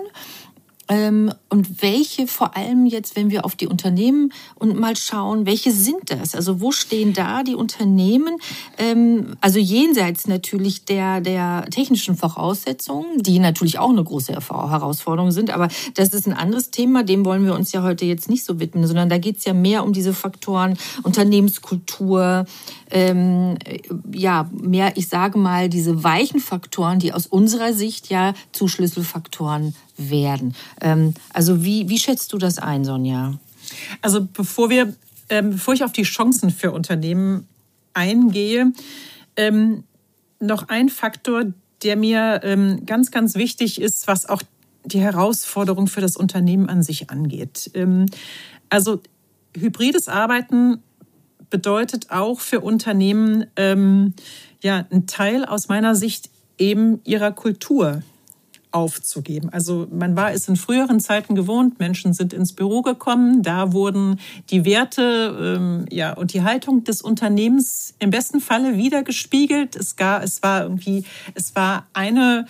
Ähm, 0.88 1.32
und 1.48 1.82
welche 1.82 2.26
vor 2.26 2.56
allem 2.56 2.84
jetzt, 2.86 3.16
wenn 3.16 3.30
wir 3.30 3.44
auf 3.44 3.56
die 3.56 3.66
Unternehmen 3.66 4.32
und 4.56 4.78
mal 4.78 4.96
schauen, 4.96 5.46
welche 5.46 5.72
sind 5.72 6.10
das? 6.10 6.34
Also 6.34 6.60
wo 6.60 6.72
stehen 6.72 7.14
da 7.14 7.42
die 7.42 7.54
Unternehmen? 7.54 8.36
Ähm, 8.76 9.36
also 9.40 9.58
jenseits 9.58 10.26
natürlich 10.26 10.84
der, 10.84 11.20
der 11.20 11.66
technischen 11.70 12.16
Voraussetzungen, 12.16 13.22
die 13.22 13.38
natürlich 13.38 13.78
auch 13.78 13.90
eine 13.90 14.04
große 14.04 14.32
Herausforderung 14.32 15.30
sind, 15.30 15.50
aber 15.50 15.68
das 15.94 16.10
ist 16.10 16.26
ein 16.26 16.34
anderes 16.34 16.70
Thema, 16.70 17.02
dem 17.02 17.24
wollen 17.24 17.46
wir 17.46 17.54
uns 17.54 17.72
ja 17.72 17.82
heute 17.82 18.04
jetzt 18.04 18.28
nicht 18.28 18.44
so 18.44 18.60
widmen, 18.60 18.86
sondern 18.86 19.08
da 19.08 19.16
geht 19.16 19.38
es 19.38 19.44
ja 19.44 19.54
mehr 19.54 19.84
um 19.84 19.92
diese 19.92 20.12
Faktoren 20.12 20.76
Unternehmenskultur, 21.02 22.44
ähm, 22.90 23.56
ja, 24.12 24.50
mehr, 24.52 24.96
ich 24.96 25.08
sage 25.08 25.38
mal, 25.38 25.68
diese 25.68 26.04
weichen 26.04 26.40
Faktoren, 26.40 26.98
die 26.98 27.12
aus 27.12 27.26
unserer 27.26 27.72
Sicht 27.72 28.10
ja 28.10 28.34
zu 28.52 28.68
Schlüsselfaktoren 28.68 29.74
werden. 29.96 30.54
Ähm, 30.80 31.14
also 31.32 31.64
wie, 31.64 31.88
wie 31.88 31.98
schätzt 31.98 32.32
du 32.32 32.38
das 32.38 32.58
ein, 32.58 32.84
Sonja? 32.84 33.38
Also 34.02 34.26
bevor 34.32 34.70
wir, 34.70 34.94
ähm, 35.28 35.50
bevor 35.50 35.74
ich 35.74 35.84
auf 35.84 35.92
die 35.92 36.02
Chancen 36.02 36.50
für 36.50 36.72
Unternehmen 36.72 37.46
eingehe, 37.92 38.72
ähm, 39.36 39.84
noch 40.40 40.68
ein 40.68 40.88
Faktor, 40.88 41.44
der 41.82 41.96
mir 41.96 42.40
ähm, 42.42 42.86
ganz, 42.86 43.10
ganz 43.10 43.34
wichtig 43.34 43.80
ist, 43.80 44.06
was 44.06 44.26
auch 44.28 44.42
die 44.84 45.00
Herausforderung 45.00 45.86
für 45.86 46.00
das 46.00 46.16
Unternehmen 46.16 46.68
an 46.68 46.82
sich 46.82 47.10
angeht. 47.10 47.70
Ähm, 47.74 48.06
also 48.68 49.00
hybrides 49.56 50.08
Arbeiten 50.08 50.82
bedeutet 51.50 52.10
auch 52.10 52.40
für 52.40 52.60
Unternehmen 52.60 53.46
ähm, 53.56 54.14
ja 54.62 54.86
ein 54.90 55.06
Teil 55.06 55.44
aus 55.44 55.68
meiner 55.68 55.94
Sicht 55.94 56.30
eben 56.58 57.00
ihrer 57.04 57.32
Kultur 57.32 58.02
aufzugeben. 58.74 59.50
Also 59.50 59.86
man 59.90 60.16
war 60.16 60.32
es 60.32 60.48
in 60.48 60.56
früheren 60.56 60.98
Zeiten 60.98 61.36
gewohnt, 61.36 61.78
Menschen 61.78 62.12
sind 62.12 62.32
ins 62.32 62.52
Büro 62.52 62.82
gekommen, 62.82 63.42
da 63.42 63.72
wurden 63.72 64.18
die 64.50 64.64
Werte 64.64 65.56
ähm, 65.58 65.86
ja, 65.90 66.12
und 66.12 66.34
die 66.34 66.42
Haltung 66.42 66.82
des 66.82 67.00
Unternehmens 67.00 67.94
im 68.00 68.10
besten 68.10 68.40
Falle 68.40 68.76
wiedergespiegelt. 68.76 69.76
Es, 69.76 69.94
gar, 69.94 70.24
es 70.24 70.42
war 70.42 70.62
irgendwie, 70.62 71.04
es 71.34 71.54
war 71.54 71.86
eine, 71.92 72.46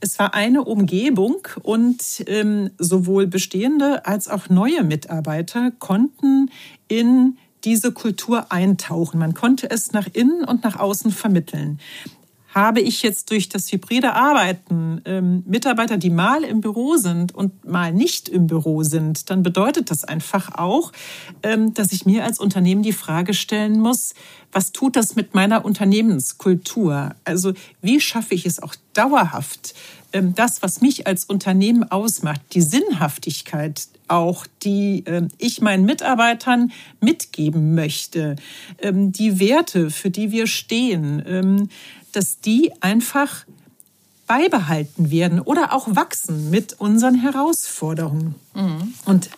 es 0.00 0.18
war 0.18 0.34
eine 0.34 0.64
Umgebung 0.64 1.46
und 1.62 2.24
ähm, 2.26 2.70
sowohl 2.78 3.28
bestehende 3.28 4.04
als 4.04 4.26
auch 4.26 4.48
neue 4.48 4.82
Mitarbeiter 4.82 5.70
konnten 5.78 6.50
in 6.88 7.38
diese 7.64 7.92
Kultur 7.92 8.50
eintauchen. 8.50 9.18
Man 9.18 9.34
konnte 9.34 9.70
es 9.70 9.92
nach 9.92 10.08
innen 10.12 10.44
und 10.44 10.64
nach 10.64 10.78
außen 10.78 11.12
vermitteln 11.12 11.78
habe 12.58 12.80
ich 12.80 13.02
jetzt 13.02 13.30
durch 13.30 13.48
das 13.48 13.70
hybride 13.72 14.14
Arbeiten 14.14 15.00
ähm, 15.04 15.42
Mitarbeiter, 15.46 15.96
die 15.96 16.10
mal 16.10 16.44
im 16.44 16.60
Büro 16.60 16.96
sind 16.96 17.34
und 17.34 17.64
mal 17.64 17.92
nicht 17.92 18.28
im 18.28 18.46
Büro 18.46 18.82
sind, 18.82 19.30
dann 19.30 19.42
bedeutet 19.42 19.90
das 19.90 20.04
einfach 20.04 20.54
auch, 20.54 20.92
ähm, 21.42 21.72
dass 21.74 21.92
ich 21.92 22.04
mir 22.04 22.24
als 22.24 22.38
Unternehmen 22.38 22.82
die 22.82 22.92
Frage 22.92 23.34
stellen 23.34 23.80
muss, 23.80 24.14
was 24.52 24.72
tut 24.72 24.96
das 24.96 25.14
mit 25.14 25.34
meiner 25.34 25.64
Unternehmenskultur? 25.64 27.14
Also 27.24 27.52
wie 27.82 28.00
schaffe 28.00 28.34
ich 28.34 28.46
es 28.46 28.62
auch 28.62 28.74
dauerhaft, 28.94 29.74
ähm, 30.12 30.34
das, 30.34 30.62
was 30.62 30.80
mich 30.80 31.06
als 31.06 31.24
Unternehmen 31.24 31.84
ausmacht, 31.84 32.40
die 32.52 32.62
Sinnhaftigkeit 32.62 33.88
auch, 34.08 34.46
die 34.62 35.04
ähm, 35.06 35.28
ich 35.36 35.60
meinen 35.60 35.84
Mitarbeitern 35.84 36.72
mitgeben 37.00 37.74
möchte, 37.74 38.36
ähm, 38.80 39.12
die 39.12 39.38
Werte, 39.38 39.90
für 39.90 40.10
die 40.10 40.30
wir 40.30 40.46
stehen, 40.46 41.70
dass 42.12 42.40
die 42.40 42.72
einfach 42.80 43.44
beibehalten 44.26 45.10
werden 45.10 45.40
oder 45.40 45.72
auch 45.72 45.88
wachsen 45.96 46.50
mit 46.50 46.74
unseren 46.78 47.14
Herausforderungen. 47.14 48.34
Mhm. 48.54 48.94
Und 49.06 49.30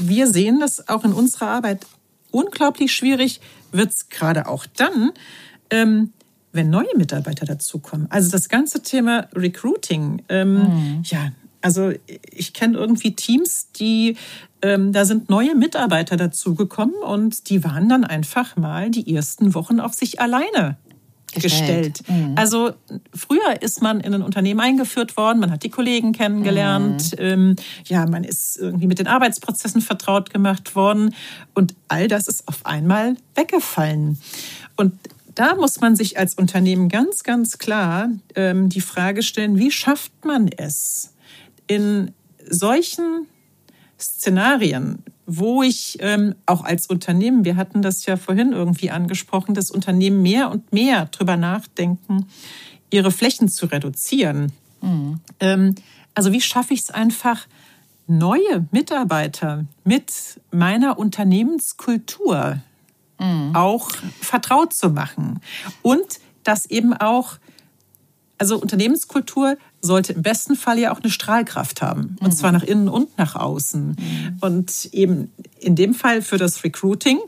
wir 0.00 0.26
sehen 0.26 0.60
das 0.60 0.88
auch 0.88 1.04
in 1.04 1.12
unserer 1.12 1.48
Arbeit 1.48 1.86
unglaublich 2.30 2.92
schwierig, 2.92 3.40
wird 3.72 3.90
es 3.90 4.08
gerade 4.08 4.48
auch 4.48 4.66
dann, 4.76 5.12
ähm, 5.70 6.12
wenn 6.52 6.70
neue 6.70 6.96
Mitarbeiter 6.96 7.44
dazukommen. 7.44 8.06
Also 8.10 8.30
das 8.30 8.48
ganze 8.48 8.82
Thema 8.82 9.28
Recruiting, 9.34 10.22
ähm, 10.28 10.54
mhm. 10.54 11.02
ja, 11.04 11.32
also 11.60 11.92
ich 12.30 12.52
kenne 12.52 12.76
irgendwie 12.76 13.16
Teams, 13.16 13.70
die 13.72 14.16
ähm, 14.62 14.92
da 14.92 15.04
sind 15.04 15.30
neue 15.30 15.54
Mitarbeiter 15.54 16.16
dazugekommen 16.16 16.94
und 16.96 17.48
die 17.48 17.64
waren 17.64 17.88
dann 17.88 18.04
einfach 18.04 18.56
mal 18.56 18.90
die 18.90 19.14
ersten 19.14 19.54
Wochen 19.54 19.80
auf 19.80 19.94
sich 19.94 20.20
alleine 20.20 20.76
gestellt. 21.40 22.00
Mhm. 22.08 22.34
Also 22.36 22.72
früher 23.14 23.60
ist 23.60 23.82
man 23.82 24.00
in 24.00 24.14
ein 24.14 24.22
Unternehmen 24.22 24.60
eingeführt 24.60 25.16
worden, 25.16 25.40
man 25.40 25.50
hat 25.50 25.62
die 25.62 25.70
Kollegen 25.70 26.12
kennengelernt, 26.12 27.12
mhm. 27.12 27.24
ähm, 27.24 27.56
ja, 27.86 28.06
man 28.06 28.24
ist 28.24 28.56
irgendwie 28.56 28.86
mit 28.86 28.98
den 28.98 29.06
Arbeitsprozessen 29.06 29.80
vertraut 29.80 30.30
gemacht 30.30 30.74
worden 30.74 31.14
und 31.54 31.74
all 31.88 32.08
das 32.08 32.28
ist 32.28 32.46
auf 32.48 32.64
einmal 32.66 33.16
weggefallen. 33.34 34.18
Und 34.76 34.94
da 35.34 35.54
muss 35.54 35.80
man 35.80 35.96
sich 35.96 36.18
als 36.18 36.34
Unternehmen 36.34 36.88
ganz, 36.88 37.24
ganz 37.24 37.58
klar 37.58 38.08
ähm, 38.34 38.68
die 38.68 38.80
Frage 38.80 39.22
stellen, 39.22 39.58
wie 39.58 39.70
schafft 39.70 40.24
man 40.24 40.48
es 40.48 41.12
in 41.66 42.12
solchen 42.48 43.26
Szenarien, 43.98 45.02
wo 45.26 45.62
ich 45.62 45.98
ähm, 46.00 46.34
auch 46.46 46.64
als 46.64 46.86
Unternehmen, 46.86 47.44
wir 47.44 47.56
hatten 47.56 47.82
das 47.82 48.06
ja 48.06 48.16
vorhin 48.16 48.52
irgendwie 48.52 48.90
angesprochen, 48.90 49.54
dass 49.54 49.70
Unternehmen 49.70 50.22
mehr 50.22 50.50
und 50.50 50.72
mehr 50.72 51.06
drüber 51.06 51.36
nachdenken, 51.36 52.26
ihre 52.90 53.10
Flächen 53.10 53.48
zu 53.48 53.66
reduzieren. 53.66 54.52
Mhm. 54.80 55.20
Ähm, 55.40 55.74
also 56.14 56.32
wie 56.32 56.40
schaffe 56.40 56.74
ich 56.74 56.80
es 56.80 56.90
einfach, 56.90 57.46
neue 58.06 58.66
Mitarbeiter 58.70 59.64
mit 59.84 60.40
meiner 60.50 60.98
Unternehmenskultur 60.98 62.60
mhm. 63.18 63.50
auch 63.54 63.90
vertraut 64.20 64.74
zu 64.74 64.90
machen 64.90 65.40
und 65.82 66.20
das 66.42 66.66
eben 66.66 66.92
auch 66.92 67.38
also 68.44 68.58
Unternehmenskultur 68.58 69.56
sollte 69.80 70.12
im 70.12 70.20
besten 70.20 70.54
Fall 70.54 70.78
ja 70.78 70.92
auch 70.92 71.00
eine 71.00 71.10
Strahlkraft 71.10 71.80
haben. 71.80 72.16
Und 72.20 72.28
mhm. 72.28 72.32
zwar 72.32 72.52
nach 72.52 72.62
innen 72.62 72.90
und 72.90 73.16
nach 73.16 73.36
außen. 73.36 73.96
Mhm. 73.98 74.38
Und 74.40 74.90
eben 74.92 75.32
in 75.58 75.76
dem 75.76 75.94
Fall 75.94 76.20
für 76.20 76.36
das 76.36 76.62
Recruiting. 76.62 77.18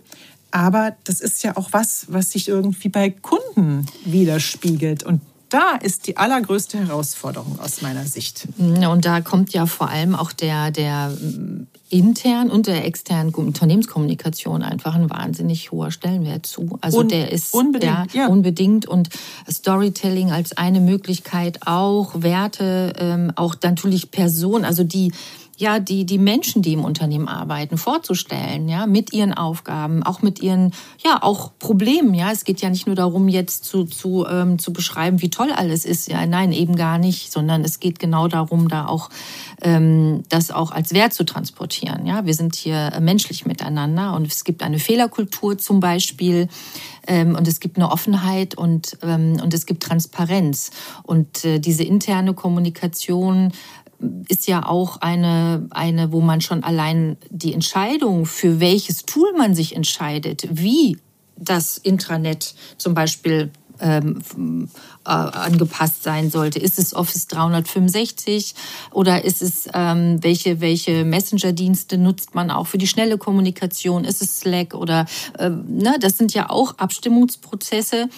Aber 0.51 0.95
das 1.05 1.23
ist 1.23 1.43
ja 1.43 1.57
auch 1.57 1.71
was, 1.73 2.05
was 2.11 2.31
sich 2.31 2.49
irgendwie 2.49 2.91
bei 2.91 3.09
Kunden 3.09 3.87
widerspiegelt. 4.05 5.05
Und 5.05 5.23
da 5.49 5.77
ist 5.77 6.07
die 6.07 6.19
allergrößte 6.19 6.79
Herausforderung 6.79 7.59
aus 7.61 7.81
meiner 7.81 8.05
Sicht. 8.05 8.47
Und 8.59 9.07
da 9.07 9.23
kommt 9.23 9.55
ja 9.55 9.65
vor 9.65 9.89
allem 9.89 10.15
auch 10.15 10.33
der, 10.33 10.71
der 10.71 11.17
intern 11.89 12.51
und 12.51 12.67
der 12.67 12.85
externen 12.85 13.33
Unternehmenskommunikation 13.33 14.63
einfach 14.63 14.95
ein 14.95 15.09
wahnsinnig 15.09 15.71
hoher 15.71 15.91
Stellenwert 15.91 16.45
zu. 16.47 16.79
Also 16.81 17.01
Un 17.01 17.09
der 17.09 17.31
ist 17.31 17.55
unbedingt, 17.55 18.13
ja, 18.13 18.27
unbedingt 18.27 18.87
und 18.87 19.09
Storytelling 19.49 20.33
als 20.33 20.57
eine 20.57 20.81
Möglichkeit 20.81 21.61
auch, 21.67 22.23
Werte, 22.23 22.93
ähm, 22.99 23.33
auch 23.37 23.55
natürlich 23.63 24.11
Personen, 24.11 24.65
also 24.65 24.83
die 24.83 25.13
ja, 25.57 25.79
die, 25.79 26.05
die 26.05 26.19
Menschen, 26.19 26.63
die 26.63 26.75
im 26.75 26.85
Unternehmen 26.85 27.29
arbeiten, 27.29 27.79
vorzustellen, 27.79 28.69
ja, 28.69 28.87
mit 28.87 29.13
ihren 29.13 29.33
Aufgaben, 29.33 30.03
auch 30.03 30.23
mit 30.23 30.41
ihren, 30.41 30.73
ja, 31.03 31.23
auch 31.23 31.53
Problemen, 31.59 32.15
ja. 32.15 32.31
Es 32.31 32.45
geht 32.45 32.61
ja 32.61 32.69
nicht 32.69 32.87
nur 32.87 32.97
darum, 32.97 33.29
jetzt 33.29 33.65
zu, 33.65 33.85
zu, 33.85 34.27
ähm, 34.27 34.59
zu 34.59 34.73
beschreiben, 34.73 35.23
wie 35.23 35.31
toll 35.31 35.51
alles 35.51 35.85
ist, 35.85 36.09
ja, 36.09 36.27
nein, 36.27 36.53
eben 36.53 36.77
gar 36.77 36.99
nicht, 36.99 37.33
sondern 37.33 37.65
es 37.65 37.81
geht 37.81 37.99
genau 37.99 38.29
darum, 38.29 38.69
da 38.69 38.87
auch, 38.87 39.09
ähm, 39.63 40.25
das 40.29 40.51
auch 40.51 40.71
als 40.71 40.93
Wert 40.93 41.15
zu 41.15 41.25
transportieren, 41.25 42.07
ja. 42.07 42.27
Wir 42.27 42.35
sind 42.35 42.55
hier 42.55 42.93
menschlich 43.01 43.47
miteinander 43.47 44.15
und 44.15 44.27
es 44.27 44.45
gibt 44.45 44.63
eine 44.63 44.79
Fehlerkultur 44.79 45.57
zum 45.57 45.81
Beispiel, 45.81 46.49
ähm, 47.07 47.35
und 47.35 47.49
es 47.49 47.61
gibt 47.61 47.77
eine 47.77 47.91
Offenheit 47.91 48.57
und, 48.57 48.99
ähm, 49.03 49.39
und 49.43 49.55
es 49.55 49.67
gibt 49.67 49.83
Transparenz. 49.83 50.71
Und 51.03 51.45
äh, 51.45 51.59
diese 51.59 51.85
interne 51.85 52.35
Kommunikation 52.35 53.53
ist 54.29 54.47
ja 54.47 54.67
auch 54.67 55.01
eine, 55.01 55.67
eine, 55.71 56.13
wo 56.13 56.21
man 56.21 56.41
schon 56.41 56.63
allein 56.63 57.17
die 57.31 57.55
Entscheidung, 57.55 58.27
für 58.27 58.61
welches 58.61 59.05
Tool 59.05 59.33
man 59.37 59.55
sich 59.55 59.75
entscheidet, 59.75 60.47
wie 60.51 60.99
das 61.37 61.79
Intranet 61.79 62.55
zum 62.79 62.95
Beispiel 62.95 63.51
ähm, 63.81 64.23
äh, 65.05 65.11
angepasst 65.11 66.03
sein 66.03 66.31
sollte. 66.31 66.59
Ist 66.59 66.79
es 66.79 66.95
Office 66.95 67.27
365 67.29 68.55
oder 68.93 69.25
ist 69.25 69.43
es 69.43 69.69
ähm, 69.75 70.23
welche 70.23 70.61
welche 70.61 71.05
Messenger-Dienste 71.05 71.99
nutzt 71.99 72.35
man 72.35 72.51
auch 72.51 72.67
für 72.67 72.79
die 72.79 72.87
schnelle 72.87 73.19
Kommunikation? 73.19 74.05
Ist 74.05 74.23
es 74.23 74.41
Slack 74.41 74.75
oder 74.75 75.07
ähm, 75.39 75.65
ne? 75.69 75.97
Das 76.01 76.17
sind 76.17 76.35
ja 76.35 76.51
auch 76.51 76.79
Abstimmungsprozesse 76.79 78.09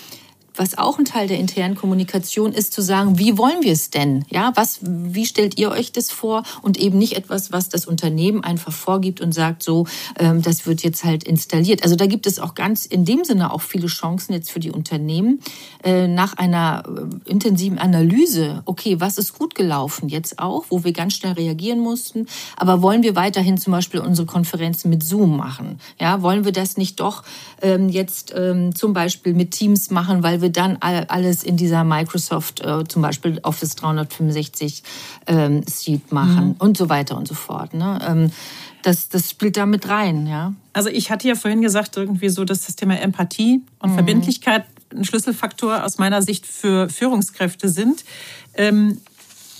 was 0.58 0.76
auch 0.76 0.98
ein 0.98 1.04
Teil 1.04 1.28
der 1.28 1.38
internen 1.38 1.74
Kommunikation 1.74 2.52
ist, 2.52 2.72
zu 2.72 2.82
sagen, 2.82 3.18
wie 3.18 3.38
wollen 3.38 3.62
wir 3.62 3.72
es 3.72 3.90
denn? 3.90 4.24
Ja, 4.28 4.52
was, 4.54 4.80
wie 4.82 5.26
stellt 5.26 5.58
ihr 5.58 5.70
euch 5.70 5.92
das 5.92 6.10
vor? 6.10 6.42
Und 6.62 6.78
eben 6.78 6.98
nicht 6.98 7.16
etwas, 7.16 7.52
was 7.52 7.68
das 7.68 7.86
Unternehmen 7.86 8.42
einfach 8.44 8.72
vorgibt 8.72 9.20
und 9.20 9.32
sagt, 9.32 9.62
so, 9.62 9.86
ähm, 10.18 10.42
das 10.42 10.66
wird 10.66 10.82
jetzt 10.82 11.04
halt 11.04 11.24
installiert. 11.24 11.82
Also 11.82 11.96
da 11.96 12.06
gibt 12.06 12.26
es 12.26 12.38
auch 12.38 12.54
ganz 12.54 12.86
in 12.86 13.04
dem 13.04 13.24
Sinne 13.24 13.52
auch 13.52 13.62
viele 13.62 13.86
Chancen 13.86 14.32
jetzt 14.32 14.50
für 14.50 14.60
die 14.60 14.70
Unternehmen 14.70 15.40
äh, 15.84 16.08
nach 16.08 16.34
einer 16.34 16.82
äh, 16.86 17.30
intensiven 17.30 17.78
Analyse. 17.78 18.62
Okay, 18.64 19.00
was 19.00 19.18
ist 19.18 19.38
gut 19.38 19.54
gelaufen 19.54 20.08
jetzt 20.08 20.38
auch, 20.38 20.64
wo 20.70 20.84
wir 20.84 20.92
ganz 20.92 21.14
schnell 21.14 21.32
reagieren 21.32 21.80
mussten? 21.80 22.26
Aber 22.56 22.82
wollen 22.82 23.02
wir 23.02 23.16
weiterhin 23.16 23.58
zum 23.58 23.72
Beispiel 23.72 24.00
unsere 24.00 24.26
Konferenzen 24.26 24.90
mit 24.90 25.02
Zoom 25.02 25.36
machen? 25.36 25.78
Ja, 26.00 26.22
wollen 26.22 26.44
wir 26.44 26.52
das 26.52 26.76
nicht 26.76 27.00
doch 27.00 27.22
ähm, 27.62 27.88
jetzt 27.88 28.34
ähm, 28.36 28.74
zum 28.74 28.92
Beispiel 28.92 29.34
mit 29.34 29.52
Teams 29.52 29.90
machen, 29.90 30.22
weil 30.22 30.40
wir 30.40 30.47
dann 30.50 30.76
alles 30.80 31.42
in 31.42 31.56
dieser 31.56 31.84
Microsoft, 31.84 32.60
äh, 32.60 32.84
zum 32.86 33.02
Beispiel 33.02 33.40
Office 33.42 33.76
365 33.76 34.82
ähm, 35.26 35.64
Suite 35.68 36.12
machen 36.12 36.48
mhm. 36.48 36.56
und 36.58 36.76
so 36.76 36.88
weiter 36.88 37.16
und 37.16 37.28
so 37.28 37.34
fort. 37.34 37.74
Ne? 37.74 37.98
Ähm, 38.06 38.30
das, 38.82 39.08
das 39.08 39.30
spielt 39.30 39.56
da 39.56 39.66
mit 39.66 39.88
rein, 39.88 40.26
ja. 40.26 40.54
Also 40.72 40.88
ich 40.88 41.10
hatte 41.10 41.26
ja 41.28 41.34
vorhin 41.34 41.60
gesagt, 41.62 41.96
irgendwie 41.96 42.28
so, 42.28 42.44
dass 42.44 42.66
das 42.66 42.76
Thema 42.76 42.98
Empathie 43.00 43.62
und 43.80 43.90
mhm. 43.90 43.94
Verbindlichkeit 43.94 44.64
ein 44.94 45.04
Schlüsselfaktor 45.04 45.84
aus 45.84 45.98
meiner 45.98 46.22
Sicht 46.22 46.46
für 46.46 46.88
Führungskräfte 46.88 47.68
sind. 47.68 48.04
Ähm, 48.54 48.98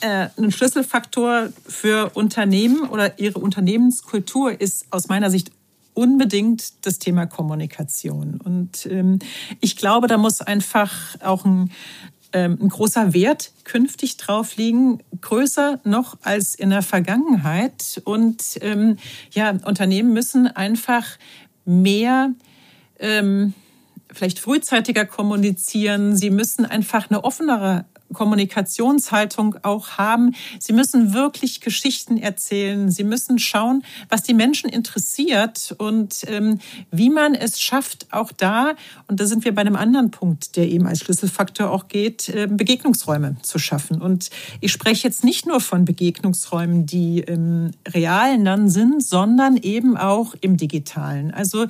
äh, 0.00 0.28
ein 0.38 0.52
Schlüsselfaktor 0.52 1.48
für 1.66 2.10
Unternehmen 2.14 2.88
oder 2.88 3.18
ihre 3.18 3.40
Unternehmenskultur 3.40 4.60
ist 4.60 4.86
aus 4.90 5.08
meiner 5.08 5.30
Sicht 5.30 5.50
unbedingt 5.98 6.86
das 6.86 7.00
Thema 7.00 7.26
Kommunikation. 7.26 8.40
Und 8.40 8.86
ähm, 8.86 9.18
ich 9.60 9.76
glaube, 9.76 10.06
da 10.06 10.16
muss 10.16 10.40
einfach 10.40 10.92
auch 11.24 11.44
ein, 11.44 11.72
ähm, 12.32 12.56
ein 12.62 12.68
großer 12.68 13.14
Wert 13.14 13.50
künftig 13.64 14.16
drauf 14.16 14.56
liegen, 14.56 15.02
größer 15.20 15.80
noch 15.82 16.16
als 16.22 16.54
in 16.54 16.70
der 16.70 16.82
Vergangenheit. 16.82 18.00
Und 18.04 18.58
ähm, 18.60 18.96
ja, 19.32 19.50
Unternehmen 19.64 20.12
müssen 20.12 20.46
einfach 20.46 21.04
mehr 21.64 22.30
ähm, 23.00 23.54
vielleicht 24.12 24.38
frühzeitiger 24.38 25.04
kommunizieren. 25.04 26.16
Sie 26.16 26.30
müssen 26.30 26.64
einfach 26.64 27.10
eine 27.10 27.24
offenere 27.24 27.86
Kommunikationshaltung 28.12 29.56
auch 29.62 29.98
haben. 29.98 30.34
Sie 30.58 30.72
müssen 30.72 31.12
wirklich 31.12 31.60
Geschichten 31.60 32.16
erzählen. 32.16 32.90
Sie 32.90 33.04
müssen 33.04 33.38
schauen, 33.38 33.82
was 34.08 34.22
die 34.22 34.34
Menschen 34.34 34.70
interessiert 34.70 35.74
und 35.78 36.24
ähm, 36.26 36.58
wie 36.90 37.10
man 37.10 37.34
es 37.34 37.60
schafft, 37.60 38.06
auch 38.10 38.32
da, 38.32 38.74
und 39.06 39.20
da 39.20 39.26
sind 39.26 39.44
wir 39.44 39.54
bei 39.54 39.60
einem 39.60 39.76
anderen 39.76 40.10
Punkt, 40.10 40.56
der 40.56 40.68
eben 40.68 40.86
als 40.86 41.00
Schlüsselfaktor 41.00 41.70
auch 41.70 41.88
geht, 41.88 42.28
äh, 42.28 42.46
Begegnungsräume 42.50 43.36
zu 43.42 43.58
schaffen. 43.58 44.00
Und 44.00 44.30
ich 44.60 44.72
spreche 44.72 45.06
jetzt 45.06 45.24
nicht 45.24 45.46
nur 45.46 45.60
von 45.60 45.84
Begegnungsräumen, 45.84 46.86
die 46.86 47.20
im 47.20 47.72
realen 47.86 48.44
dann 48.44 48.68
sind, 48.68 49.02
sondern 49.02 49.56
eben 49.56 49.96
auch 49.96 50.34
im 50.40 50.56
digitalen. 50.56 51.32
Also 51.32 51.66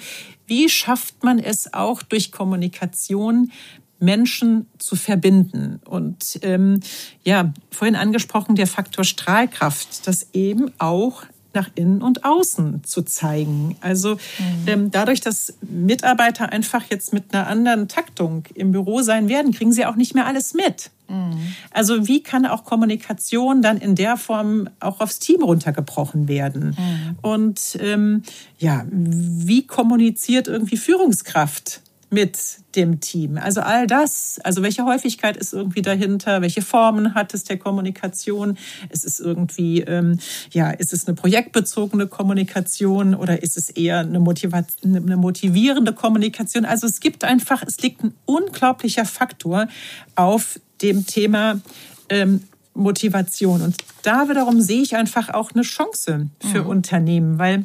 wie 0.47 0.69
schafft 0.69 1.23
man 1.25 1.39
es 1.39 1.75
auch 1.75 2.03
durch 2.03 2.33
Kommunikation, 2.33 3.53
Menschen 3.99 4.67
zu 4.79 4.97
verbinden. 4.97 5.81
Und 5.85 6.39
ähm, 6.43 6.81
ja, 7.25 7.53
vorhin 7.71 7.97
angesprochen, 7.97 8.55
der 8.55 8.67
Faktor 8.67 9.05
Strahlkraft, 9.05 10.07
das 10.07 10.29
eben 10.33 10.71
auch 10.79 11.25
nach 11.55 11.71
innen 11.75 12.03
und 12.03 12.25
außen 12.25 12.85
zu 12.85 13.03
zeigen. 13.03 13.77
Also 13.81 14.15
mhm. 14.15 14.19
ähm, 14.67 14.91
dadurch, 14.91 15.21
dass 15.21 15.55
Mitarbeiter 15.63 16.53
einfach 16.53 16.85
jetzt 16.91 17.13
mit 17.13 17.35
einer 17.35 17.47
anderen 17.47 17.89
Taktung 17.89 18.45
im 18.55 18.73
Büro 18.73 19.03
sein 19.03 19.29
werden, 19.29 19.53
kriegen 19.53 19.73
sie 19.73 19.87
auch 19.87 19.97
nicht 19.97 20.15
mehr 20.15 20.27
alles 20.27 20.55
mit. 20.55 20.91
Mhm. 21.09 21.55
Also 21.71 22.07
wie 22.07 22.23
kann 22.23 22.45
auch 22.47 22.65
Kommunikation 22.65 23.63
dann 23.63 23.79
in 23.79 23.95
der 23.95 24.17
Form 24.17 24.69
auch 24.79 25.01
aufs 25.01 25.19
Team 25.19 25.43
runtergebrochen 25.43 26.29
werden? 26.29 26.77
Mhm. 26.79 27.19
Und 27.23 27.79
ähm, 27.81 28.23
ja, 28.59 28.85
wie 28.91 29.67
kommuniziert 29.67 30.49
irgendwie 30.49 30.77
Führungskraft 30.77 31.81
mit 32.11 32.39
dem 32.75 33.01
Team. 33.01 33.37
Also 33.37 33.61
all 33.61 33.87
das, 33.87 34.39
also 34.43 34.63
welche 34.63 34.85
Häufigkeit 34.85 35.37
ist 35.37 35.53
irgendwie 35.53 35.83
dahinter, 35.83 36.41
welche 36.41 36.63
Formen 36.63 37.15
hat 37.15 37.35
es 37.35 37.45
der 37.45 37.59
Kommunikation? 37.59 38.57
Ist 38.91 39.05
es 39.05 39.21
irgendwie, 39.21 39.81
ähm, 39.83 40.19
ja, 40.51 40.71
ist 40.71 40.93
es 40.93 41.07
eine 41.07 41.15
projektbezogene 41.15 42.07
Kommunikation 42.07 43.15
oder 43.15 43.43
ist 43.43 43.57
es 43.57 43.69
eher 43.71 43.99
eine, 44.01 44.19
eine 44.19 45.17
motivierende 45.17 45.93
Kommunikation? 45.93 46.65
Also 46.65 46.87
es 46.87 47.01
gibt 47.01 47.25
einfach, 47.25 47.63
es 47.67 47.79
liegt 47.81 48.03
ein 48.03 48.15
unglaublicher 48.25 49.05
Faktor 49.05 49.69
auf 50.15 50.59
dem 50.81 51.07
Thema 51.07 51.61
ähm, 52.09 52.43
Motivation. 52.75 53.61
Und 53.61 53.77
da 54.03 54.29
wiederum 54.29 54.61
sehe 54.61 54.81
ich 54.81 54.97
einfach 54.97 55.29
auch 55.31 55.53
eine 55.53 55.63
Chance 55.63 56.29
für 56.53 56.63
mhm. 56.63 56.69
Unternehmen, 56.69 57.39
weil 57.39 57.65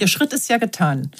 der 0.00 0.06
Schritt 0.06 0.32
ist 0.32 0.48
ja 0.48 0.58
getan 0.58 1.10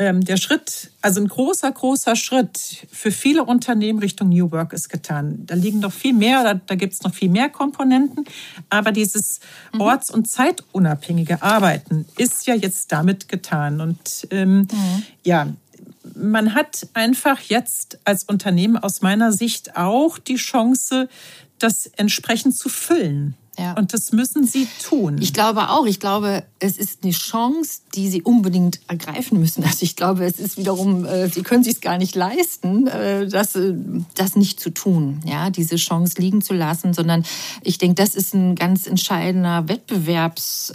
ähm, 0.00 0.24
der 0.24 0.38
Schritt, 0.38 0.90
also 1.02 1.20
ein 1.20 1.28
großer, 1.28 1.70
großer 1.70 2.16
Schritt 2.16 2.86
für 2.90 3.12
viele 3.12 3.44
Unternehmen 3.44 3.98
Richtung 3.98 4.30
New 4.30 4.50
Work 4.50 4.72
ist 4.72 4.88
getan. 4.88 5.44
Da 5.44 5.54
liegen 5.54 5.80
noch 5.80 5.92
viel 5.92 6.14
mehr, 6.14 6.42
da, 6.42 6.54
da 6.54 6.74
gibt 6.74 6.94
es 6.94 7.02
noch 7.02 7.14
viel 7.14 7.28
mehr 7.28 7.50
Komponenten. 7.50 8.24
Aber 8.70 8.92
dieses 8.92 9.40
mhm. 9.74 9.82
orts- 9.82 10.10
und 10.10 10.26
zeitunabhängige 10.26 11.42
Arbeiten 11.42 12.06
ist 12.16 12.46
ja 12.46 12.54
jetzt 12.54 12.90
damit 12.92 13.28
getan. 13.28 13.82
Und 13.82 14.26
ähm, 14.30 14.60
mhm. 14.60 15.02
ja, 15.22 15.48
man 16.14 16.54
hat 16.54 16.88
einfach 16.94 17.38
jetzt 17.42 17.98
als 18.04 18.24
Unternehmen 18.24 18.78
aus 18.78 19.02
meiner 19.02 19.32
Sicht 19.32 19.76
auch 19.76 20.16
die 20.16 20.36
Chance, 20.36 21.10
das 21.58 21.84
entsprechend 21.98 22.56
zu 22.56 22.70
füllen. 22.70 23.36
Ja. 23.60 23.74
Und 23.74 23.92
das 23.92 24.12
müssen 24.12 24.46
sie 24.46 24.66
tun. 24.82 25.18
Ich 25.20 25.34
glaube 25.34 25.68
auch. 25.68 25.84
Ich 25.84 26.00
glaube, 26.00 26.44
es 26.60 26.78
ist 26.78 27.02
eine 27.02 27.12
Chance, 27.12 27.82
die 27.94 28.08
sie 28.08 28.22
unbedingt 28.22 28.80
ergreifen 28.88 29.38
müssen. 29.38 29.62
Also 29.64 29.82
ich 29.82 29.96
glaube, 29.96 30.24
es 30.24 30.38
ist 30.38 30.56
wiederum, 30.56 31.04
äh, 31.04 31.28
sie 31.28 31.42
können 31.42 31.62
sich 31.62 31.74
es 31.74 31.80
gar 31.82 31.98
nicht 31.98 32.14
leisten, 32.14 32.86
äh, 32.86 33.28
das, 33.28 33.54
äh, 33.56 33.74
das 34.14 34.34
nicht 34.34 34.60
zu 34.60 34.70
tun, 34.70 35.20
ja, 35.26 35.50
diese 35.50 35.76
Chance 35.76 36.14
liegen 36.18 36.40
zu 36.40 36.54
lassen, 36.54 36.94
sondern 36.94 37.22
ich 37.62 37.76
denke, 37.76 37.96
das 37.96 38.14
ist 38.14 38.34
ein 38.34 38.54
ganz 38.54 38.86
entscheidender 38.86 39.68
Wettbewerbs 39.68 40.72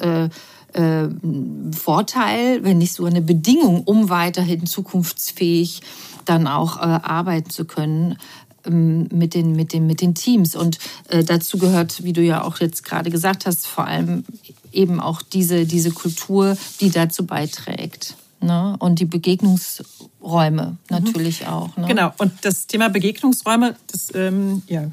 Vorteil, 1.72 2.64
wenn 2.66 2.80
nicht 2.80 2.92
so 2.92 3.06
eine 3.06 3.22
Bedingung, 3.22 3.84
um 3.86 4.10
weiterhin 4.10 4.66
zukunftsfähig 4.66 5.82
dann 6.26 6.48
auch 6.48 6.76
arbeiten 6.76 7.50
zu 7.50 7.64
können. 7.64 8.18
Ähm, 8.66 9.08
mit 9.12 9.34
den, 9.34 9.56
mit 9.56 9.74
den, 9.74 9.88
mit 9.88 10.02
den 10.02 10.16
Teams. 10.16 10.56
Und 10.56 10.80
äh, 11.10 11.24
dazu 11.24 11.58
gehört, 11.58 12.04
wie 12.04 12.14
du 12.14 12.22
ja 12.22 12.44
auch 12.44 12.60
jetzt 12.60 12.84
gerade 12.84 13.10
gesagt 13.10 13.46
hast, 13.46 13.68
vor 13.68 13.86
allem 13.86 14.24
eben 14.72 15.00
auch 15.00 15.22
diese, 15.22 15.66
diese 15.66 15.92
Kultur, 15.92 16.58
die 16.82 16.90
dazu 16.90 17.26
beiträgt. 17.26 18.16
Ne? 18.42 18.76
Und 18.80 19.00
die 19.00 19.06
Begegnungsräume 19.06 20.66
mhm. 20.72 20.78
natürlich 20.90 21.42
mhm. 21.42 21.48
auch. 21.48 21.78
Ne? 21.78 21.88
Genau, 21.88 22.14
und 22.18 22.34
das 22.42 22.68
Thema 22.68 22.90
Begegnungsräume, 22.90 23.76
das, 23.92 24.14
ähm, 24.14 24.62
ja, 24.68 24.90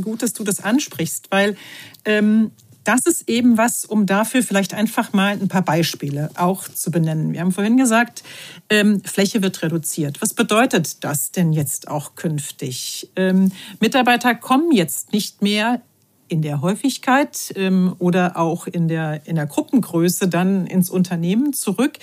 gut, 0.00 0.22
dass 0.22 0.32
du 0.32 0.44
das 0.44 0.60
ansprichst, 0.60 1.26
weil 1.30 1.56
ähm, 2.04 2.50
das 2.84 3.06
ist 3.06 3.28
eben 3.28 3.56
was, 3.56 3.84
um 3.84 4.06
dafür 4.06 4.42
vielleicht 4.42 4.74
einfach 4.74 5.12
mal 5.12 5.32
ein 5.32 5.48
paar 5.48 5.62
Beispiele 5.62 6.30
auch 6.36 6.68
zu 6.68 6.90
benennen. 6.90 7.32
Wir 7.32 7.40
haben 7.40 7.52
vorhin 7.52 7.76
gesagt, 7.76 8.22
ähm, 8.70 9.02
Fläche 9.04 9.42
wird 9.42 9.62
reduziert. 9.62 10.20
Was 10.22 10.34
bedeutet 10.34 11.02
das 11.02 11.32
denn 11.32 11.52
jetzt 11.52 11.88
auch 11.88 12.14
künftig? 12.14 13.10
Ähm, 13.16 13.52
Mitarbeiter 13.80 14.34
kommen 14.34 14.70
jetzt 14.72 15.12
nicht 15.12 15.42
mehr 15.42 15.80
in 16.28 16.42
der 16.42 16.60
Häufigkeit 16.60 17.52
ähm, 17.56 17.94
oder 17.98 18.36
auch 18.36 18.66
in 18.66 18.88
der, 18.88 19.26
in 19.26 19.36
der 19.36 19.46
Gruppengröße 19.46 20.28
dann 20.28 20.66
ins 20.66 20.90
Unternehmen 20.90 21.52
zurück. 21.52 21.98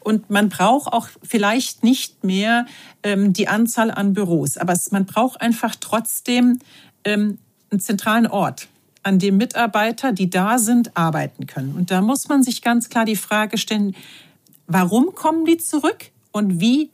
Und 0.00 0.30
man 0.30 0.48
braucht 0.48 0.92
auch 0.92 1.08
vielleicht 1.22 1.82
nicht 1.82 2.24
mehr 2.24 2.66
ähm, 3.02 3.32
die 3.32 3.48
Anzahl 3.48 3.90
an 3.90 4.14
Büros, 4.14 4.56
aber 4.56 4.72
es, 4.72 4.92
man 4.92 5.06
braucht 5.06 5.40
einfach 5.40 5.74
trotzdem 5.78 6.60
ähm, 7.04 7.38
einen 7.70 7.80
zentralen 7.80 8.26
Ort 8.26 8.68
an 9.04 9.18
dem 9.18 9.36
Mitarbeiter, 9.36 10.12
die 10.12 10.30
da 10.30 10.58
sind, 10.58 10.96
arbeiten 10.96 11.46
können. 11.46 11.74
Und 11.74 11.90
da 11.90 12.00
muss 12.00 12.28
man 12.28 12.42
sich 12.42 12.62
ganz 12.62 12.88
klar 12.88 13.04
die 13.04 13.16
Frage 13.16 13.58
stellen, 13.58 13.94
warum 14.66 15.14
kommen 15.14 15.44
die 15.44 15.58
zurück 15.58 16.10
und 16.32 16.60
wie 16.60 16.90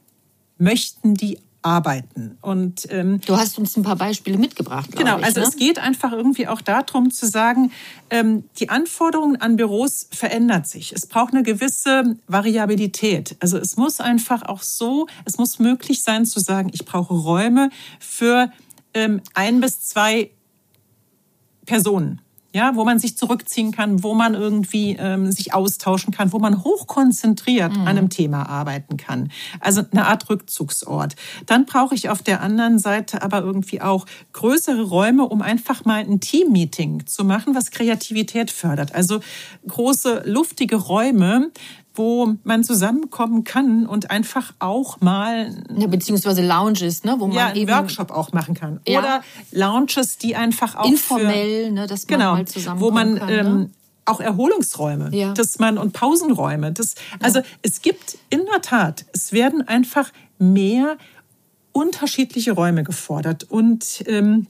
möchten 0.58 1.14
die 1.14 1.38
arbeiten. 1.62 2.38
Und 2.40 2.90
ähm, 2.90 3.20
du 3.26 3.36
hast 3.36 3.58
uns 3.58 3.76
ein 3.76 3.82
paar 3.82 3.96
Beispiele 3.96 4.38
mitgebracht. 4.38 4.90
Genau, 4.96 5.18
ich, 5.18 5.24
also 5.24 5.40
ne? 5.40 5.46
es 5.46 5.56
geht 5.56 5.78
einfach 5.78 6.12
irgendwie 6.12 6.48
auch 6.48 6.60
darum 6.60 7.10
zu 7.10 7.26
sagen, 7.26 7.70
ähm, 8.08 8.44
die 8.58 8.70
Anforderungen 8.70 9.36
an 9.36 9.56
Büros 9.56 10.08
verändert 10.10 10.66
sich. 10.66 10.92
Es 10.92 11.06
braucht 11.06 11.34
eine 11.34 11.42
gewisse 11.42 12.16
Variabilität. 12.26 13.36
Also 13.40 13.58
es 13.58 13.76
muss 13.76 14.00
einfach 14.00 14.42
auch 14.42 14.62
so, 14.62 15.06
es 15.24 15.36
muss 15.36 15.58
möglich 15.58 16.02
sein 16.02 16.24
zu 16.24 16.40
sagen, 16.40 16.70
ich 16.72 16.84
brauche 16.84 17.12
Räume 17.12 17.70
für 17.98 18.50
ähm, 18.94 19.20
ein 19.34 19.60
bis 19.60 19.80
zwei 19.82 20.30
Personen. 21.70 22.20
ja, 22.52 22.74
wo 22.74 22.84
man 22.84 22.98
sich 22.98 23.16
zurückziehen 23.16 23.70
kann, 23.70 24.02
wo 24.02 24.12
man 24.12 24.34
irgendwie 24.34 24.96
ähm, 24.98 25.30
sich 25.30 25.54
austauschen 25.54 26.12
kann, 26.12 26.32
wo 26.32 26.40
man 26.40 26.64
hochkonzentriert 26.64 27.76
mhm. 27.76 27.82
an 27.82 27.88
einem 27.88 28.10
Thema 28.10 28.48
arbeiten 28.48 28.96
kann. 28.96 29.30
Also 29.60 29.82
eine 29.92 30.06
Art 30.06 30.28
Rückzugsort. 30.28 31.14
Dann 31.46 31.64
brauche 31.64 31.94
ich 31.94 32.08
auf 32.08 32.22
der 32.22 32.40
anderen 32.40 32.80
Seite 32.80 33.22
aber 33.22 33.42
irgendwie 33.42 33.80
auch 33.80 34.04
größere 34.32 34.82
Räume, 34.82 35.28
um 35.28 35.42
einfach 35.42 35.84
mal 35.84 36.00
ein 36.00 36.18
Teammeeting 36.18 37.06
zu 37.06 37.24
machen, 37.24 37.54
was 37.54 37.70
Kreativität 37.70 38.50
fördert. 38.50 38.96
Also 38.96 39.20
große, 39.68 40.24
luftige 40.26 40.74
Räume, 40.74 41.52
wo 42.00 42.34
man 42.44 42.64
zusammenkommen 42.64 43.44
kann 43.44 43.86
und 43.86 44.10
einfach 44.10 44.54
auch 44.58 45.02
mal 45.02 45.54
ja, 45.76 45.86
beziehungsweise 45.86 46.40
Lounges, 46.40 47.04
ne, 47.04 47.16
wo 47.18 47.26
man 47.26 47.36
ja, 47.36 47.46
einen 47.48 47.56
eben 47.56 47.70
Workshop 47.70 48.10
auch 48.10 48.32
machen 48.32 48.54
kann 48.54 48.80
ja. 48.88 48.98
oder 48.98 49.22
Lounges, 49.52 50.16
die 50.16 50.34
einfach 50.34 50.76
auch 50.76 50.86
informell, 50.86 51.66
für, 51.66 51.72
ne, 51.72 51.86
dass 51.86 52.08
man 52.08 52.18
genau, 52.18 52.32
mal 52.32 52.46
zusammenkommen 52.46 52.90
wo 52.90 52.94
man 52.94 53.18
kann, 53.18 53.28
ähm, 53.28 53.58
ne? 53.58 53.70
auch 54.06 54.20
Erholungsräume, 54.20 55.14
ja. 55.14 55.34
dass 55.34 55.58
man 55.58 55.76
und 55.76 55.92
Pausenräume, 55.92 56.72
das 56.72 56.94
also 57.22 57.42
es 57.60 57.82
gibt 57.82 58.16
in 58.30 58.46
der 58.50 58.62
Tat, 58.62 59.04
es 59.12 59.32
werden 59.32 59.68
einfach 59.68 60.10
mehr 60.38 60.96
unterschiedliche 61.72 62.52
Räume 62.52 62.82
gefordert 62.82 63.44
und 63.44 64.02
ähm, 64.06 64.46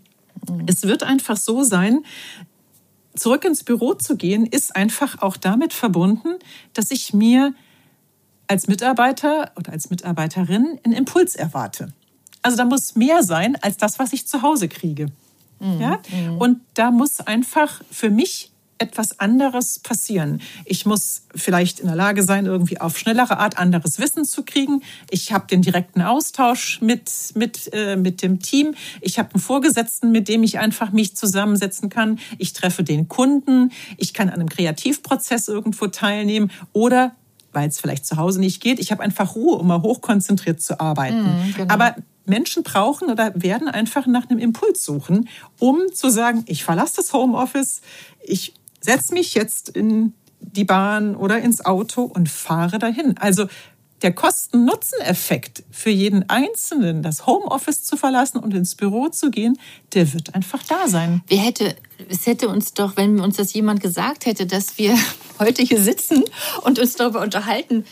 mhm. 0.49 0.67
es 0.67 0.85
wird 0.85 1.03
einfach 1.03 1.37
so 1.37 1.65
sein, 1.65 2.05
zurück 3.15 3.45
ins 3.45 3.65
Büro 3.65 3.95
zu 3.95 4.17
gehen, 4.17 4.47
ist 4.47 4.77
einfach 4.77 5.21
auch 5.23 5.37
damit 5.37 5.73
verbunden, 5.73 6.39
dass 6.75 6.91
ich 6.91 7.13
mir 7.13 7.55
als 8.47 8.67
Mitarbeiter 8.67 9.53
oder 9.57 9.73
als 9.73 9.91
Mitarbeiterin 9.91 10.79
einen 10.85 10.95
Impuls 10.95 11.37
erwarte. 11.37 11.93
Also 12.43 12.57
da 12.57 12.65
muss 12.65 12.97
mehr 12.97 13.23
sein 13.23 13.57
als 13.63 13.77
das, 13.77 13.99
was 13.99 14.13
ich 14.13 14.27
zu 14.27 14.43
Hause 14.43 14.69
kriege. 14.69 15.07
Mhm. 15.61 15.81
Ja? 15.81 16.01
Mhm. 16.11 16.39
Und 16.39 16.61
da 16.75 16.91
muss 16.91 17.21
einfach 17.21 17.83
für 17.91 18.11
mich 18.11 18.50
etwas 18.81 19.21
anderes 19.21 19.79
passieren. 19.79 20.41
Ich 20.65 20.87
muss 20.87 21.23
vielleicht 21.35 21.81
in 21.81 21.87
der 21.87 21.97
Lage 21.97 22.23
sein, 22.23 22.47
irgendwie 22.47 22.81
auf 22.81 22.99
schnellere 22.99 23.39
Art 23.39 23.59
anderes 23.59 23.99
Wissen 23.99 24.25
zu 24.25 24.43
kriegen. 24.43 24.83
Ich 25.11 25.33
habe 25.33 25.47
den 25.47 25.61
direkten 25.61 26.01
Austausch 26.01 26.81
mit, 26.81 27.11
mit, 27.35 27.71
äh, 27.75 27.97
mit 27.97 28.23
dem 28.23 28.41
Team. 28.41 28.75
Ich 29.03 29.19
habe 29.19 29.35
einen 29.35 29.43
Vorgesetzten, 29.43 30.11
mit 30.11 30.29
dem 30.29 30.43
ich 30.43 30.59
einfach 30.59 30.93
mich 30.93 31.15
zusammensetzen 31.15 31.91
kann. 31.91 32.19
Ich 32.39 32.55
treffe 32.55 32.83
den 32.83 33.09
Kunden. 33.09 33.71
Ich 33.99 34.15
kann 34.15 34.29
an 34.29 34.37
einem 34.37 34.49
Kreativprozess 34.49 35.49
irgendwo 35.49 35.87
teilnehmen 35.89 36.51
oder 36.73 37.15
weil 37.53 37.69
es 37.69 37.81
vielleicht 37.81 38.07
zu 38.07 38.17
Hause 38.17 38.41
nicht 38.41 38.63
geht. 38.63 38.79
Ich 38.79 38.93
habe 38.93 39.03
einfach 39.03 39.35
Ruhe, 39.35 39.57
um 39.57 39.67
mal 39.67 39.83
hochkonzentriert 39.83 40.63
zu 40.63 40.81
arbeiten. 40.81 41.25
Mhm, 41.25 41.55
genau. 41.57 41.75
Aber 41.75 41.97
Menschen 42.25 42.63
brauchen 42.63 43.11
oder 43.11 43.33
werden 43.35 43.69
einfach 43.69 44.07
nach 44.07 44.31
einem 44.31 44.39
Impuls 44.39 44.85
suchen, 44.85 45.29
um 45.59 45.81
zu 45.93 46.11
sagen, 46.11 46.45
ich 46.47 46.65
verlasse 46.65 46.97
das 46.97 47.13
Homeoffice, 47.13 47.83
ich 48.23 48.55
setze 48.81 49.15
mich 49.15 49.35
jetzt 49.35 49.69
in 49.69 50.15
die 50.41 50.65
Bahn 50.65 51.17
oder 51.17 51.41
ins 51.41 51.65
Auto 51.65 52.03
und 52.03 52.29
fahre 52.29 52.79
dahin. 52.79 53.17
Also 53.19 53.47
der 54.03 54.13
Kosten-Nutzen-Effekt 54.13 55.63
für 55.71 55.91
jeden 55.91 56.29
Einzelnen, 56.31 57.03
das 57.03 57.27
Homeoffice 57.27 57.85
zu 57.85 57.97
verlassen 57.97 58.39
und 58.39 58.55
ins 58.55 58.75
Büro 58.75 59.09
zu 59.09 59.31
gehen, 59.31 59.59
der 59.93 60.13
wird 60.15 60.35
einfach 60.35 60.63
da 60.63 60.89
sein. 60.89 61.23
Wer 61.29 61.39
hätte, 61.39 61.77
es 62.09 62.27
hätte 62.27 62.49
uns 62.49 62.73
doch, 62.73 62.97
wenn 62.97 63.21
uns 63.21 63.37
das 63.37 63.53
jemand 63.53 63.81
gesagt 63.81 64.25
hätte, 64.25 64.47
dass 64.47 64.79
wir 64.79 64.97
heute 65.39 65.63
hier 65.63 65.83
sitzen 65.83 66.25
und 66.63 66.79
uns 66.79 66.95
darüber 66.95 67.21
unterhalten, 67.21 67.85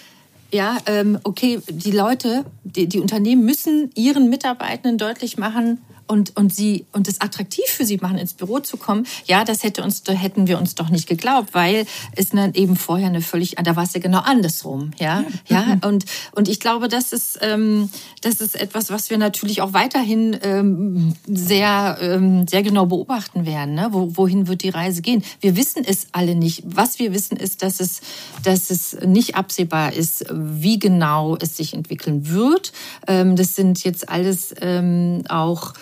ja, 0.51 0.79
ähm, 0.87 1.19
okay, 1.25 1.61
die 1.69 1.91
Leute, 1.91 2.47
die, 2.65 2.87
die 2.87 3.01
Unternehmen 3.01 3.45
müssen 3.45 3.91
ihren 3.95 4.31
Mitarbeitenden 4.31 4.97
deutlich 4.97 5.37
machen, 5.37 5.83
und, 6.09 6.37
und 6.37 6.53
sie 6.53 6.87
und 6.93 7.07
es 7.09 7.21
attraktiv 7.21 7.67
für 7.67 7.85
sie 7.85 7.99
machen, 7.99 8.19
ins 8.19 8.35
Büro 8.35 8.59
zu 8.61 8.77
kommen, 8.77 9.07
ja, 9.27 9.45
das 9.45 9.63
hätte 9.63 9.83
uns, 9.83 10.03
da 10.03 10.13
hätten 10.13 10.47
wir 10.47 10.59
uns 10.59 10.75
doch 10.75 10.89
nicht 10.89 11.07
geglaubt, 11.07 11.55
weil 11.55 11.87
es 12.17 12.31
dann 12.31 12.55
eben 12.55 12.77
vorher 12.77 13.09
eine 13.09 13.21
völlig, 13.21 13.57
da 13.63 13.77
war 13.77 13.85
es 13.85 13.95
ja 13.95 14.01
genau 14.01 14.21
andersrum, 14.21 14.91
ja, 14.99 15.25
ja, 15.47 15.79
ja 15.81 15.89
und 15.89 16.05
und 16.33 16.49
ich 16.49 16.61
glaube, 16.61 16.89
das 16.89 17.13
ist 17.13 17.39
ähm, 17.43 17.91
das 18.23 18.41
ist 18.41 18.61
etwas, 18.61 18.91
was 18.91 19.11
wir 19.11 19.19
natürlich 19.19 19.63
auch 19.63 19.73
weiterhin 19.73 20.37
ähm, 20.43 21.15
sehr 21.27 21.99
ähm, 22.01 22.49
sehr 22.49 22.63
genau 22.63 22.87
beobachten 22.87 23.47
werden, 23.47 23.75
ne? 23.75 23.89
Wo, 23.93 24.17
wohin 24.17 24.49
wird 24.49 24.63
die 24.63 24.69
Reise 24.71 25.03
gehen? 25.03 25.23
Wir 25.41 25.57
wissen 25.57 25.85
es 25.85 26.09
alle 26.13 26.35
nicht. 26.35 26.63
Was 26.65 26.99
wir 26.99 27.13
wissen 27.13 27.37
ist, 27.37 27.63
dass 27.63 27.81
es 27.81 28.01
dass 28.43 28.71
es 28.71 28.97
nicht 29.05 29.37
absehbar 29.37 29.93
ist, 29.93 30.25
wie 30.31 30.79
genau 30.79 31.37
es 31.37 31.57
sich 31.57 31.75
entwickeln 31.75 32.29
wird. 32.29 32.73
Ähm, 33.07 33.37
das 33.37 33.55
sind 33.55 33.85
jetzt 33.85 34.09
alles 34.09 34.55
ähm, 34.61 35.25
auch 35.29 35.75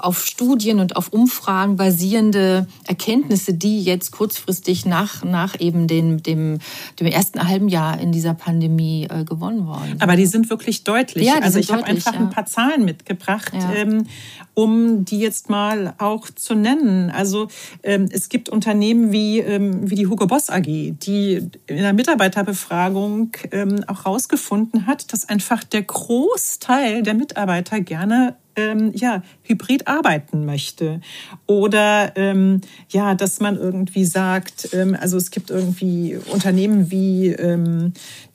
auf 0.00 0.24
Studien 0.24 0.80
und 0.80 0.96
auf 0.96 1.12
Umfragen 1.12 1.76
basierende 1.76 2.66
Erkenntnisse, 2.86 3.54
die 3.54 3.82
jetzt 3.82 4.10
kurzfristig 4.10 4.86
nach, 4.86 5.24
nach 5.24 5.58
eben 5.60 5.86
den, 5.86 6.22
dem, 6.22 6.58
dem 7.00 7.06
ersten 7.06 7.46
halben 7.46 7.68
Jahr 7.68 8.00
in 8.00 8.12
dieser 8.12 8.34
Pandemie 8.34 9.06
äh, 9.10 9.24
gewonnen 9.24 9.66
worden. 9.66 9.96
Aber 10.00 10.16
die 10.16 10.26
sind 10.26 10.50
wirklich 10.50 10.84
deutlich. 10.84 11.26
Ja, 11.26 11.38
also 11.40 11.58
ich 11.58 11.72
habe 11.72 11.84
einfach 11.84 12.14
ja. 12.14 12.20
ein 12.20 12.30
paar 12.30 12.46
Zahlen 12.46 12.84
mitgebracht, 12.84 13.52
ja. 13.54 13.72
ähm, 13.74 14.06
um 14.54 15.04
die 15.04 15.18
jetzt 15.18 15.50
mal 15.50 15.94
auch 15.98 16.28
zu 16.30 16.54
nennen. 16.54 17.10
Also 17.10 17.48
ähm, 17.82 18.08
es 18.10 18.28
gibt 18.28 18.48
Unternehmen 18.48 19.12
wie, 19.12 19.38
ähm, 19.38 19.90
wie 19.90 19.94
die 19.94 20.06
Hugo 20.06 20.26
Boss 20.26 20.50
AG, 20.50 20.64
die 20.64 21.48
in 21.66 21.78
der 21.78 21.92
Mitarbeiterbefragung 21.92 23.32
ähm, 23.52 23.84
auch 23.86 24.04
herausgefunden 24.04 24.86
hat, 24.86 25.12
dass 25.12 25.28
einfach 25.28 25.64
der 25.64 25.82
Großteil 25.82 27.02
der 27.02 27.14
Mitarbeiter 27.14 27.80
gerne 27.80 28.36
ähm, 28.56 28.92
ja, 28.94 29.22
hybrid 29.42 29.86
arbeiten 29.88 30.44
möchte. 30.44 31.00
Oder 31.46 32.16
ähm, 32.16 32.60
ja, 32.90 33.14
dass 33.14 33.40
man 33.40 33.56
irgendwie 33.56 34.04
sagt, 34.04 34.70
ähm, 34.72 34.96
also 34.98 35.16
es 35.16 35.30
gibt 35.30 35.50
irgendwie 35.50 36.18
Unternehmen 36.30 36.90
wie 36.90 37.28
ähm, 37.28 37.92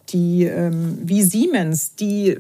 die 0.10 0.46
ähm, 0.46 0.98
wie 1.04 1.24
Siemens, 1.24 1.96
die 1.96 2.38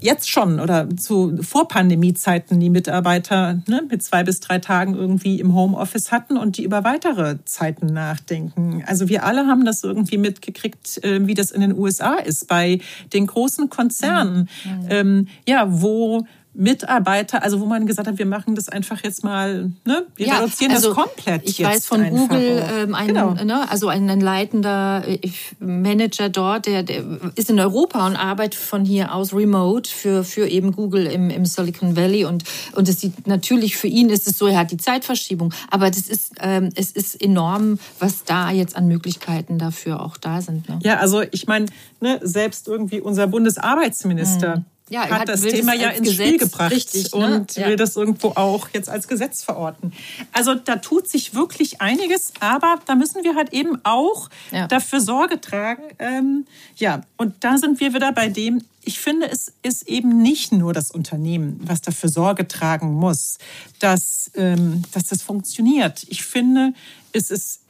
jetzt 0.00 0.30
schon 0.30 0.60
oder 0.60 0.88
zu 0.96 1.38
Vorpandemiezeiten 1.42 2.60
die 2.60 2.70
Mitarbeiter 2.70 3.62
ne, 3.66 3.82
mit 3.88 4.02
zwei 4.02 4.22
bis 4.22 4.40
drei 4.40 4.58
Tagen 4.58 4.94
irgendwie 4.94 5.40
im 5.40 5.54
Homeoffice 5.54 6.12
hatten 6.12 6.36
und 6.36 6.56
die 6.56 6.64
über 6.64 6.84
weitere 6.84 7.38
Zeiten 7.44 7.86
nachdenken. 7.86 8.84
Also 8.86 9.08
wir 9.08 9.24
alle 9.24 9.46
haben 9.46 9.64
das 9.64 9.82
irgendwie 9.82 10.18
mitgekriegt, 10.18 11.02
äh, 11.04 11.26
wie 11.26 11.34
das 11.34 11.50
in 11.50 11.60
den 11.60 11.76
USA 11.76 12.14
ist 12.14 12.48
bei 12.48 12.80
den 13.12 13.26
großen 13.26 13.70
Konzernen, 13.70 14.48
mhm. 14.64 14.86
ähm, 14.90 15.28
ja, 15.46 15.66
wo 15.68 16.26
Mitarbeiter, 16.54 17.42
also 17.42 17.60
wo 17.60 17.66
man 17.66 17.86
gesagt 17.86 18.06
hat, 18.06 18.18
wir 18.18 18.26
machen 18.26 18.54
das 18.54 18.68
einfach 18.68 19.02
jetzt 19.02 19.24
mal, 19.24 19.72
ne? 19.86 20.06
wir 20.16 20.26
ja, 20.26 20.38
reduzieren 20.38 20.72
also 20.72 20.92
das 20.92 21.04
komplett. 21.04 21.48
Ich 21.48 21.62
weiß 21.62 21.86
von 21.86 22.06
Google, 22.10 22.62
ähm, 22.70 22.94
ein, 22.94 23.06
genau. 23.06 23.32
ne, 23.32 23.70
also 23.70 23.88
ein, 23.88 24.08
ein 24.10 24.20
leitender 24.20 25.02
äh, 25.06 25.18
Manager 25.60 26.28
dort, 26.28 26.66
der, 26.66 26.82
der 26.82 27.04
ist 27.36 27.48
in 27.48 27.58
Europa 27.58 28.06
und 28.06 28.16
arbeitet 28.16 28.60
von 28.60 28.84
hier 28.84 29.14
aus 29.14 29.32
remote 29.32 29.88
für, 29.88 30.24
für 30.24 30.46
eben 30.46 30.72
Google 30.72 31.06
im, 31.06 31.30
im 31.30 31.46
Silicon 31.46 31.96
Valley 31.96 32.26
und, 32.26 32.44
und 32.72 32.86
es 32.86 33.00
sieht 33.00 33.26
natürlich 33.26 33.78
für 33.78 33.88
ihn 33.88 34.10
ist 34.10 34.28
es 34.28 34.36
so, 34.36 34.46
er 34.46 34.58
hat 34.58 34.70
die 34.70 34.76
Zeitverschiebung, 34.76 35.54
aber 35.70 35.88
das 35.88 36.08
ist, 36.08 36.34
ähm, 36.40 36.68
es 36.74 36.90
ist 36.90 37.20
enorm, 37.22 37.78
was 37.98 38.24
da 38.24 38.50
jetzt 38.50 38.76
an 38.76 38.88
Möglichkeiten 38.88 39.58
dafür 39.58 40.02
auch 40.02 40.18
da 40.18 40.42
sind. 40.42 40.68
Ne? 40.68 40.80
Ja, 40.82 40.98
also 40.98 41.22
ich 41.30 41.46
meine, 41.46 41.66
ne, 42.00 42.20
selbst 42.22 42.68
irgendwie 42.68 43.00
unser 43.00 43.26
Bundesarbeitsminister, 43.26 44.58
mhm 44.58 44.64
ja, 44.92 45.08
hat, 45.08 45.20
hat 45.20 45.28
das 45.28 45.40
Thema 45.40 45.74
ja 45.74 45.88
ins 45.88 46.10
Gesetz, 46.10 46.26
Spiel 46.26 46.38
gebracht 46.38 46.70
richtig, 46.70 47.14
ne? 47.14 47.36
und 47.36 47.56
ja. 47.56 47.66
will 47.66 47.76
das 47.76 47.96
irgendwo 47.96 48.28
auch 48.28 48.68
jetzt 48.74 48.90
als 48.90 49.08
Gesetz 49.08 49.42
verorten. 49.42 49.92
Also 50.32 50.54
da 50.54 50.76
tut 50.76 51.08
sich 51.08 51.34
wirklich 51.34 51.80
einiges, 51.80 52.32
aber 52.40 52.78
da 52.86 52.94
müssen 52.94 53.24
wir 53.24 53.34
halt 53.34 53.52
eben 53.52 53.80
auch 53.84 54.28
ja. 54.50 54.66
dafür 54.66 55.00
Sorge 55.00 55.40
tragen. 55.40 55.82
Ähm, 55.98 56.46
ja, 56.76 57.02
und 57.16 57.34
da 57.40 57.56
sind 57.56 57.80
wir 57.80 57.94
wieder 57.94 58.12
bei 58.12 58.28
dem, 58.28 58.62
ich 58.84 59.00
finde, 59.00 59.30
es 59.30 59.52
ist 59.62 59.88
eben 59.88 60.20
nicht 60.20 60.52
nur 60.52 60.74
das 60.74 60.90
Unternehmen, 60.90 61.60
was 61.64 61.80
dafür 61.80 62.10
Sorge 62.10 62.46
tragen 62.46 62.92
muss, 62.92 63.38
dass, 63.78 64.30
ähm, 64.34 64.82
dass 64.92 65.04
das 65.04 65.22
funktioniert. 65.22 66.04
Ich 66.08 66.22
finde, 66.24 66.74
es 67.12 67.30
ist 67.30 67.62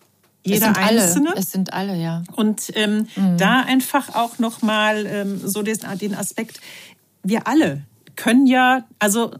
jeder 0.44 0.72
es 0.72 0.76
Einzelne. 0.76 1.30
Alle. 1.30 1.38
Es 1.38 1.52
sind 1.52 1.72
alle, 1.72 1.96
ja. 1.96 2.24
Und 2.35 2.72
ähm, 2.74 3.06
mhm. 3.14 3.38
da 3.38 3.61
einfach 3.61 4.14
auch 4.14 4.38
nochmal 4.38 5.06
ähm, 5.06 5.40
so 5.44 5.62
den, 5.62 5.78
den 6.00 6.14
Aspekt, 6.14 6.61
wir 7.22 7.46
alle 7.46 7.82
können 8.16 8.46
ja, 8.46 8.85
also 8.98 9.32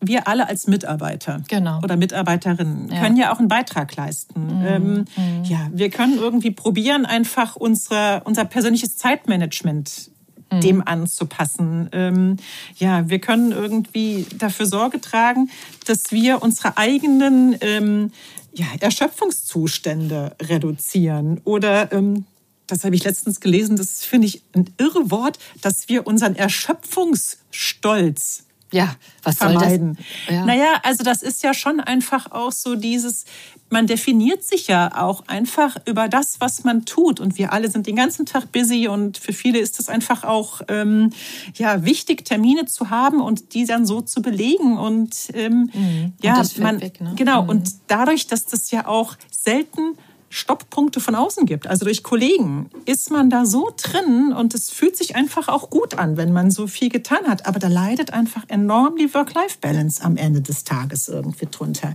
wir 0.00 0.28
alle 0.28 0.48
als 0.48 0.66
Mitarbeiter 0.66 1.42
genau. 1.48 1.80
oder 1.82 1.96
Mitarbeiterinnen 1.96 2.90
ja. 2.90 3.00
können 3.00 3.16
ja 3.16 3.32
auch 3.32 3.38
einen 3.38 3.48
Beitrag 3.48 3.94
leisten. 3.96 4.60
Mhm. 4.60 4.66
Ähm, 4.66 5.04
mhm. 5.16 5.44
Ja, 5.44 5.68
wir 5.72 5.90
können 5.90 6.18
irgendwie 6.18 6.50
probieren, 6.50 7.04
einfach 7.04 7.56
unsere, 7.56 8.22
unser 8.24 8.44
persönliches 8.44 8.96
Zeitmanagement 8.96 10.10
mhm. 10.52 10.60
dem 10.60 10.86
anzupassen. 10.86 11.88
Ähm, 11.92 12.36
ja, 12.76 13.08
wir 13.08 13.18
können 13.18 13.52
irgendwie 13.52 14.26
dafür 14.38 14.66
Sorge 14.66 15.00
tragen, 15.00 15.50
dass 15.86 16.12
wir 16.12 16.42
unsere 16.42 16.76
eigenen 16.76 17.56
ähm, 17.60 18.12
ja, 18.52 18.66
Erschöpfungszustände 18.80 20.36
reduzieren 20.42 21.40
oder 21.44 21.92
ähm, 21.92 22.24
das 22.68 22.84
habe 22.84 22.94
ich 22.94 23.02
letztens 23.02 23.40
gelesen, 23.40 23.76
das 23.76 24.04
finde 24.04 24.28
ich 24.28 24.44
ein 24.54 24.72
irre 24.78 25.10
Wort, 25.10 25.40
dass 25.60 25.88
wir 25.88 26.06
unseren 26.06 26.36
Erschöpfungsstolz 26.36 28.44
ja, 28.70 28.94
was 29.22 29.38
vermeiden. 29.38 29.94
soll 29.94 30.04
das? 30.26 30.34
Ja. 30.34 30.44
Naja, 30.44 30.80
also 30.82 31.02
das 31.02 31.22
ist 31.22 31.42
ja 31.42 31.54
schon 31.54 31.80
einfach 31.80 32.32
auch 32.32 32.52
so 32.52 32.74
dieses, 32.74 33.24
man 33.70 33.86
definiert 33.86 34.44
sich 34.44 34.66
ja 34.66 34.90
auch 34.94 35.26
einfach 35.26 35.76
über 35.86 36.08
das, 36.08 36.40
was 36.40 36.64
man 36.64 36.84
tut. 36.84 37.18
Und 37.18 37.38
wir 37.38 37.52
alle 37.52 37.70
sind 37.70 37.86
den 37.86 37.96
ganzen 37.96 38.26
Tag 38.26 38.52
busy 38.52 38.88
und 38.88 39.16
für 39.16 39.32
viele 39.32 39.58
ist 39.58 39.80
es 39.80 39.88
einfach 39.88 40.24
auch 40.24 40.60
ähm, 40.68 41.12
ja, 41.54 41.84
wichtig, 41.84 42.26
Termine 42.26 42.66
zu 42.66 42.90
haben 42.90 43.20
und 43.20 43.54
die 43.54 43.64
dann 43.64 43.86
so 43.86 44.02
zu 44.02 44.20
belegen. 44.20 44.76
Und 44.76 45.16
ähm, 45.32 45.70
mhm. 45.72 46.12
ja, 46.22 46.38
und 46.38 46.58
man, 46.58 46.80
weg, 46.82 47.00
ne? 47.00 47.14
genau. 47.16 47.44
Mhm. 47.44 47.48
Und 47.48 47.70
dadurch, 47.86 48.26
dass 48.26 48.44
das 48.44 48.70
ja 48.70 48.86
auch 48.86 49.16
selten 49.30 49.96
Stopppunkte 50.30 51.00
von 51.00 51.14
außen 51.14 51.46
gibt, 51.46 51.66
also 51.66 51.84
durch 51.84 52.02
Kollegen, 52.02 52.68
ist 52.84 53.10
man 53.10 53.30
da 53.30 53.46
so 53.46 53.72
drin 53.76 54.32
und 54.36 54.54
es 54.54 54.70
fühlt 54.70 54.96
sich 54.96 55.16
einfach 55.16 55.48
auch 55.48 55.70
gut 55.70 55.94
an, 55.94 56.16
wenn 56.16 56.32
man 56.32 56.50
so 56.50 56.66
viel 56.66 56.90
getan 56.90 57.26
hat. 57.26 57.46
Aber 57.46 57.58
da 57.58 57.68
leidet 57.68 58.12
einfach 58.12 58.44
enorm 58.48 58.96
die 58.96 59.12
Work-Life-Balance 59.12 60.04
am 60.04 60.16
Ende 60.16 60.42
des 60.42 60.64
Tages 60.64 61.08
irgendwie 61.08 61.46
drunter. 61.50 61.94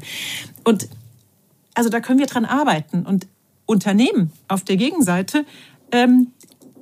Und 0.63 0.87
also 1.75 1.89
da 1.89 1.99
können 1.99 2.19
wir 2.19 2.25
dran 2.25 2.45
arbeiten. 2.45 3.05
Und 3.05 3.27
Unternehmen 3.65 4.31
auf 4.47 4.63
der 4.63 4.77
Gegenseite, 4.77 5.45
ähm, 5.91 6.31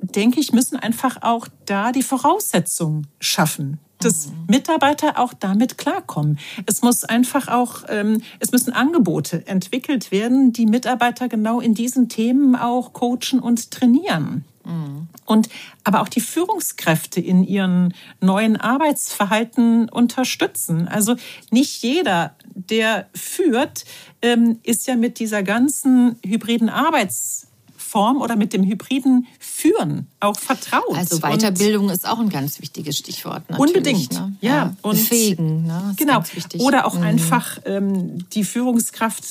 denke 0.00 0.40
ich, 0.40 0.52
müssen 0.52 0.76
einfach 0.76 1.22
auch 1.22 1.48
da 1.66 1.92
die 1.92 2.02
Voraussetzungen 2.02 3.06
schaffen, 3.20 3.78
dass. 4.04 4.32
Mitarbeiter 4.48 5.18
auch 5.18 5.32
damit 5.34 5.78
klarkommen. 5.78 6.38
Es 6.66 6.82
muss 6.82 7.04
einfach 7.04 7.48
auch, 7.48 7.84
ähm, 7.88 8.22
es 8.38 8.52
müssen 8.52 8.72
Angebote 8.72 9.46
entwickelt 9.46 10.10
werden, 10.10 10.52
die 10.52 10.66
Mitarbeiter 10.66 11.28
genau 11.28 11.60
in 11.60 11.74
diesen 11.74 12.08
Themen 12.08 12.56
auch 12.56 12.92
coachen 12.92 13.40
und 13.40 13.70
trainieren. 13.70 14.44
Mhm. 14.64 15.08
Und 15.24 15.48
aber 15.84 16.02
auch 16.02 16.08
die 16.08 16.20
Führungskräfte 16.20 17.20
in 17.20 17.42
ihren 17.42 17.94
neuen 18.20 18.56
Arbeitsverhalten 18.56 19.88
unterstützen. 19.88 20.88
Also 20.88 21.16
nicht 21.50 21.82
jeder, 21.82 22.36
der 22.54 23.08
führt, 23.14 23.84
ähm, 24.20 24.58
ist 24.62 24.86
ja 24.86 24.96
mit 24.96 25.18
dieser 25.18 25.42
ganzen 25.42 26.16
hybriden 26.24 26.68
Arbeits 26.68 27.48
Form 27.92 28.22
oder 28.22 28.36
mit 28.36 28.54
dem 28.54 28.64
hybriden 28.64 29.26
Führen 29.38 30.06
auch 30.18 30.38
vertraut. 30.38 30.96
Also 30.96 31.18
Weiterbildung 31.18 31.88
und 31.88 31.92
ist 31.92 32.08
auch 32.08 32.20
ein 32.20 32.30
ganz 32.30 32.62
wichtiges 32.62 32.96
Stichwort. 32.96 33.42
Unbedingt, 33.58 34.12
ne? 34.14 34.34
ja. 34.40 34.50
ja. 34.50 34.76
Und 34.80 34.92
Befähigen, 34.92 35.66
ne? 35.66 35.94
genau. 35.98 36.22
Oder 36.60 36.86
auch 36.86 36.94
mhm. 36.94 37.02
einfach 37.02 37.58
ähm, 37.66 38.26
die 38.30 38.44
Führungskraft 38.44 39.22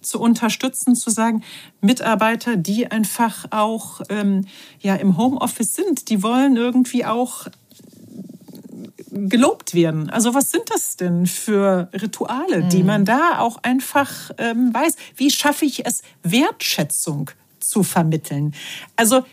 zu 0.00 0.20
unterstützen, 0.20 0.96
zu 0.96 1.08
sagen, 1.10 1.44
Mitarbeiter, 1.80 2.56
die 2.56 2.90
einfach 2.90 3.46
auch 3.50 4.00
ähm, 4.08 4.44
ja, 4.80 4.96
im 4.96 5.16
Homeoffice 5.16 5.76
sind, 5.76 6.08
die 6.08 6.24
wollen 6.24 6.56
irgendwie 6.56 7.04
auch 7.04 7.46
gelobt 9.12 9.72
werden. 9.74 10.10
Also 10.10 10.34
was 10.34 10.50
sind 10.50 10.64
das 10.68 10.96
denn 10.96 11.28
für 11.28 11.90
Rituale, 11.92 12.64
mhm. 12.64 12.68
die 12.70 12.82
man 12.82 13.04
da 13.04 13.38
auch 13.38 13.58
einfach 13.62 14.32
ähm, 14.38 14.74
weiß? 14.74 14.96
Wie 15.14 15.30
schaffe 15.30 15.64
ich 15.64 15.86
es, 15.86 16.02
Wertschätzung 16.24 17.30
zu 17.68 17.82
vermitteln. 17.82 18.54
Also 18.96 19.24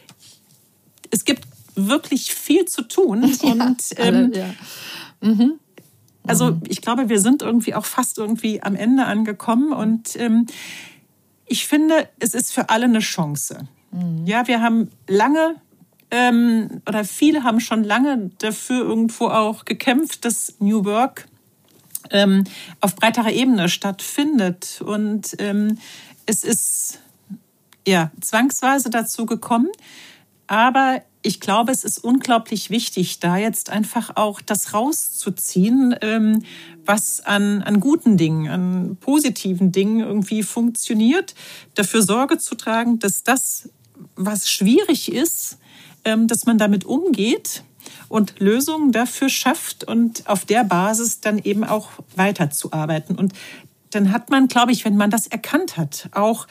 es 1.09 1.25
gibt 1.25 1.43
wirklich 1.75 2.33
viel 2.33 2.65
zu 2.65 2.83
tun. 2.83 3.23
Ja, 3.43 3.51
und 3.51 3.81
ähm, 3.97 4.31
ja. 4.33 4.53
mhm. 5.21 5.53
also 6.25 6.51
mhm. 6.51 6.63
ich 6.67 6.81
glaube, 6.81 7.09
wir 7.09 7.19
sind 7.19 7.41
irgendwie 7.41 7.73
auch 7.73 7.85
fast 7.85 8.17
irgendwie 8.17 8.61
am 8.61 8.75
Ende 8.75 9.05
angekommen 9.05 9.73
und 9.73 10.15
ähm, 10.17 10.47
ich 11.45 11.67
finde, 11.67 12.07
es 12.19 12.33
ist 12.33 12.53
für 12.53 12.69
alle 12.69 12.85
eine 12.85 12.99
Chance. 12.99 13.67
Mhm. 13.91 14.25
Ja, 14.25 14.47
wir 14.47 14.61
haben 14.61 14.89
lange 15.07 15.55
ähm, 16.11 16.81
oder 16.87 17.05
viele 17.05 17.43
haben 17.43 17.59
schon 17.59 17.83
lange 17.83 18.31
dafür 18.39 18.81
irgendwo 18.81 19.27
auch 19.27 19.65
gekämpft, 19.65 20.25
dass 20.25 20.55
New 20.59 20.85
Work 20.85 21.27
ähm, 22.09 22.43
auf 22.81 22.95
breiterer 22.95 23.31
Ebene 23.31 23.69
stattfindet. 23.69 24.81
Und 24.85 25.35
ähm, 25.39 25.77
es 26.25 26.43
ist 26.43 26.99
ja, 27.87 28.11
zwangsweise 28.21 28.89
dazu 28.89 29.25
gekommen. 29.25 29.69
Aber 30.47 31.01
ich 31.23 31.39
glaube, 31.39 31.71
es 31.71 31.83
ist 31.83 31.99
unglaublich 31.99 32.69
wichtig, 32.69 33.19
da 33.19 33.37
jetzt 33.37 33.69
einfach 33.69 34.15
auch 34.15 34.41
das 34.41 34.73
rauszuziehen, 34.73 35.95
ähm, 36.01 36.43
was 36.85 37.21
an, 37.21 37.61
an 37.61 37.79
guten 37.79 38.17
Dingen, 38.17 38.49
an 38.49 38.97
positiven 38.99 39.71
Dingen 39.71 39.99
irgendwie 39.99 40.41
funktioniert, 40.43 41.35
dafür 41.75 42.01
Sorge 42.01 42.37
zu 42.37 42.55
tragen, 42.55 42.99
dass 42.99 43.23
das, 43.23 43.69
was 44.15 44.49
schwierig 44.49 45.11
ist, 45.11 45.57
ähm, 46.05 46.27
dass 46.27 46.45
man 46.45 46.57
damit 46.57 46.85
umgeht 46.85 47.63
und 48.09 48.39
Lösungen 48.39 48.91
dafür 48.91 49.29
schafft 49.29 49.83
und 49.83 50.27
auf 50.27 50.45
der 50.45 50.63
Basis 50.63 51.21
dann 51.21 51.37
eben 51.37 51.63
auch 51.63 51.89
weiterzuarbeiten. 52.15 53.15
Und 53.15 53.33
dann 53.91 54.11
hat 54.11 54.29
man, 54.31 54.47
glaube 54.47 54.71
ich, 54.71 54.85
wenn 54.85 54.97
man 54.97 55.11
das 55.11 55.27
erkannt 55.27 55.77
hat, 55.77 56.09
auch 56.13 56.47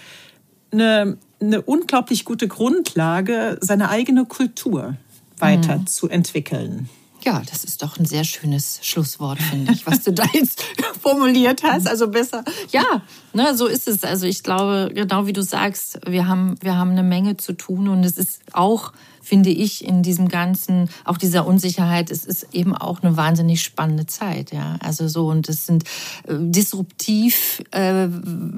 eine, 0.72 1.18
eine 1.40 1.62
unglaublich 1.62 2.24
gute 2.24 2.48
Grundlage, 2.48 3.58
seine 3.60 3.88
eigene 3.88 4.24
Kultur 4.24 4.96
weiterzuentwickeln. 5.38 6.72
Mhm. 6.72 6.99
Ja, 7.22 7.42
das 7.50 7.64
ist 7.64 7.82
doch 7.82 7.98
ein 7.98 8.06
sehr 8.06 8.24
schönes 8.24 8.80
Schlusswort, 8.82 9.40
finde 9.40 9.72
ich, 9.72 9.86
was 9.86 10.02
du 10.02 10.12
da 10.12 10.24
jetzt 10.32 10.64
formuliert 11.02 11.62
hast. 11.62 11.86
Also 11.86 12.08
besser. 12.08 12.44
Ja, 12.72 13.02
ne, 13.32 13.54
so 13.54 13.66
ist 13.66 13.88
es. 13.88 14.04
Also 14.04 14.26
ich 14.26 14.42
glaube, 14.42 14.90
genau 14.94 15.26
wie 15.26 15.32
du 15.32 15.42
sagst, 15.42 16.00
wir 16.06 16.26
haben, 16.26 16.56
wir 16.60 16.76
haben 16.76 16.90
eine 16.90 17.02
Menge 17.02 17.36
zu 17.36 17.52
tun 17.52 17.88
und 17.88 18.04
es 18.04 18.16
ist 18.16 18.40
auch 18.52 18.92
finde 19.30 19.50
ich, 19.50 19.84
in 19.84 20.02
diesem 20.02 20.28
ganzen, 20.28 20.88
auch 21.04 21.16
dieser 21.16 21.46
Unsicherheit, 21.46 22.10
es 22.10 22.24
ist 22.24 22.48
eben 22.52 22.74
auch 22.74 23.02
eine 23.02 23.16
wahnsinnig 23.16 23.62
spannende 23.62 24.06
Zeit, 24.06 24.50
ja. 24.52 24.76
Also 24.80 25.06
so, 25.06 25.28
und 25.28 25.48
es 25.48 25.66
sind 25.66 25.84
äh, 26.26 26.34
disruptiv, 26.36 27.62
äh, 27.70 28.08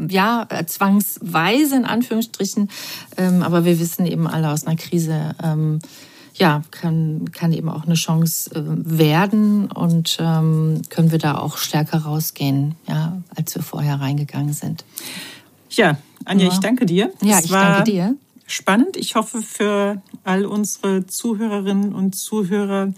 ja, 0.08 0.48
zwangsweise 0.64 1.76
in 1.76 1.84
Anführungsstrichen, 1.84 2.70
ähm, 3.18 3.42
aber 3.42 3.66
wir 3.66 3.78
wissen 3.80 4.06
eben 4.06 4.26
alle 4.26 4.50
aus 4.50 4.66
einer 4.66 4.76
Krise, 4.76 5.34
ähm, 5.42 5.80
ja, 6.34 6.62
kann, 6.70 7.30
kann 7.32 7.52
eben 7.52 7.68
auch 7.68 7.84
eine 7.84 7.94
Chance 7.94 8.50
äh, 8.54 8.62
werden 8.64 9.70
und 9.70 10.18
ähm, 10.20 10.82
können 10.88 11.10
wir 11.10 11.18
da 11.18 11.38
auch 11.38 11.56
stärker 11.56 11.98
rausgehen, 11.98 12.74
ja, 12.88 13.22
als 13.34 13.54
wir 13.54 13.62
vorher 13.62 14.00
reingegangen 14.00 14.52
sind. 14.52 14.84
Ja, 15.70 15.98
Anja, 16.24 16.46
ja. 16.46 16.52
ich 16.52 16.58
danke 16.58 16.86
dir. 16.86 17.12
Ja, 17.22 17.38
ich 17.38 17.50
danke 17.50 17.84
dir 17.84 18.16
spannend. 18.52 18.96
Ich 18.96 19.14
hoffe, 19.14 19.42
für 19.42 20.02
all 20.24 20.44
unsere 20.44 21.06
Zuhörerinnen 21.06 21.94
und 21.94 22.14
Zuhörer 22.14 22.92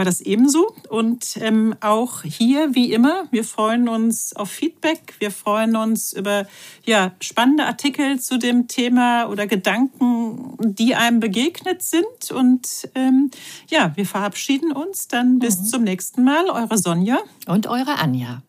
war 0.00 0.06
das 0.06 0.22
ebenso. 0.22 0.74
Und 0.88 1.36
ähm, 1.42 1.74
auch 1.82 2.22
hier, 2.22 2.74
wie 2.74 2.90
immer, 2.90 3.28
wir 3.30 3.44
freuen 3.44 3.86
uns 3.86 4.34
auf 4.34 4.50
Feedback. 4.50 5.12
Wir 5.18 5.30
freuen 5.30 5.76
uns 5.76 6.14
über 6.14 6.46
ja, 6.86 7.12
spannende 7.20 7.66
Artikel 7.66 8.18
zu 8.18 8.38
dem 8.38 8.66
Thema 8.66 9.26
oder 9.26 9.46
Gedanken, 9.46 10.56
die 10.58 10.94
einem 10.94 11.20
begegnet 11.20 11.82
sind. 11.82 12.32
Und 12.32 12.88
ähm, 12.94 13.30
ja, 13.68 13.92
wir 13.94 14.06
verabschieden 14.06 14.72
uns 14.72 15.06
dann 15.06 15.38
bis 15.38 15.60
mhm. 15.60 15.64
zum 15.66 15.84
nächsten 15.84 16.24
Mal. 16.24 16.48
Eure 16.48 16.78
Sonja. 16.78 17.18
Und 17.46 17.66
eure 17.66 17.98
Anja. 17.98 18.42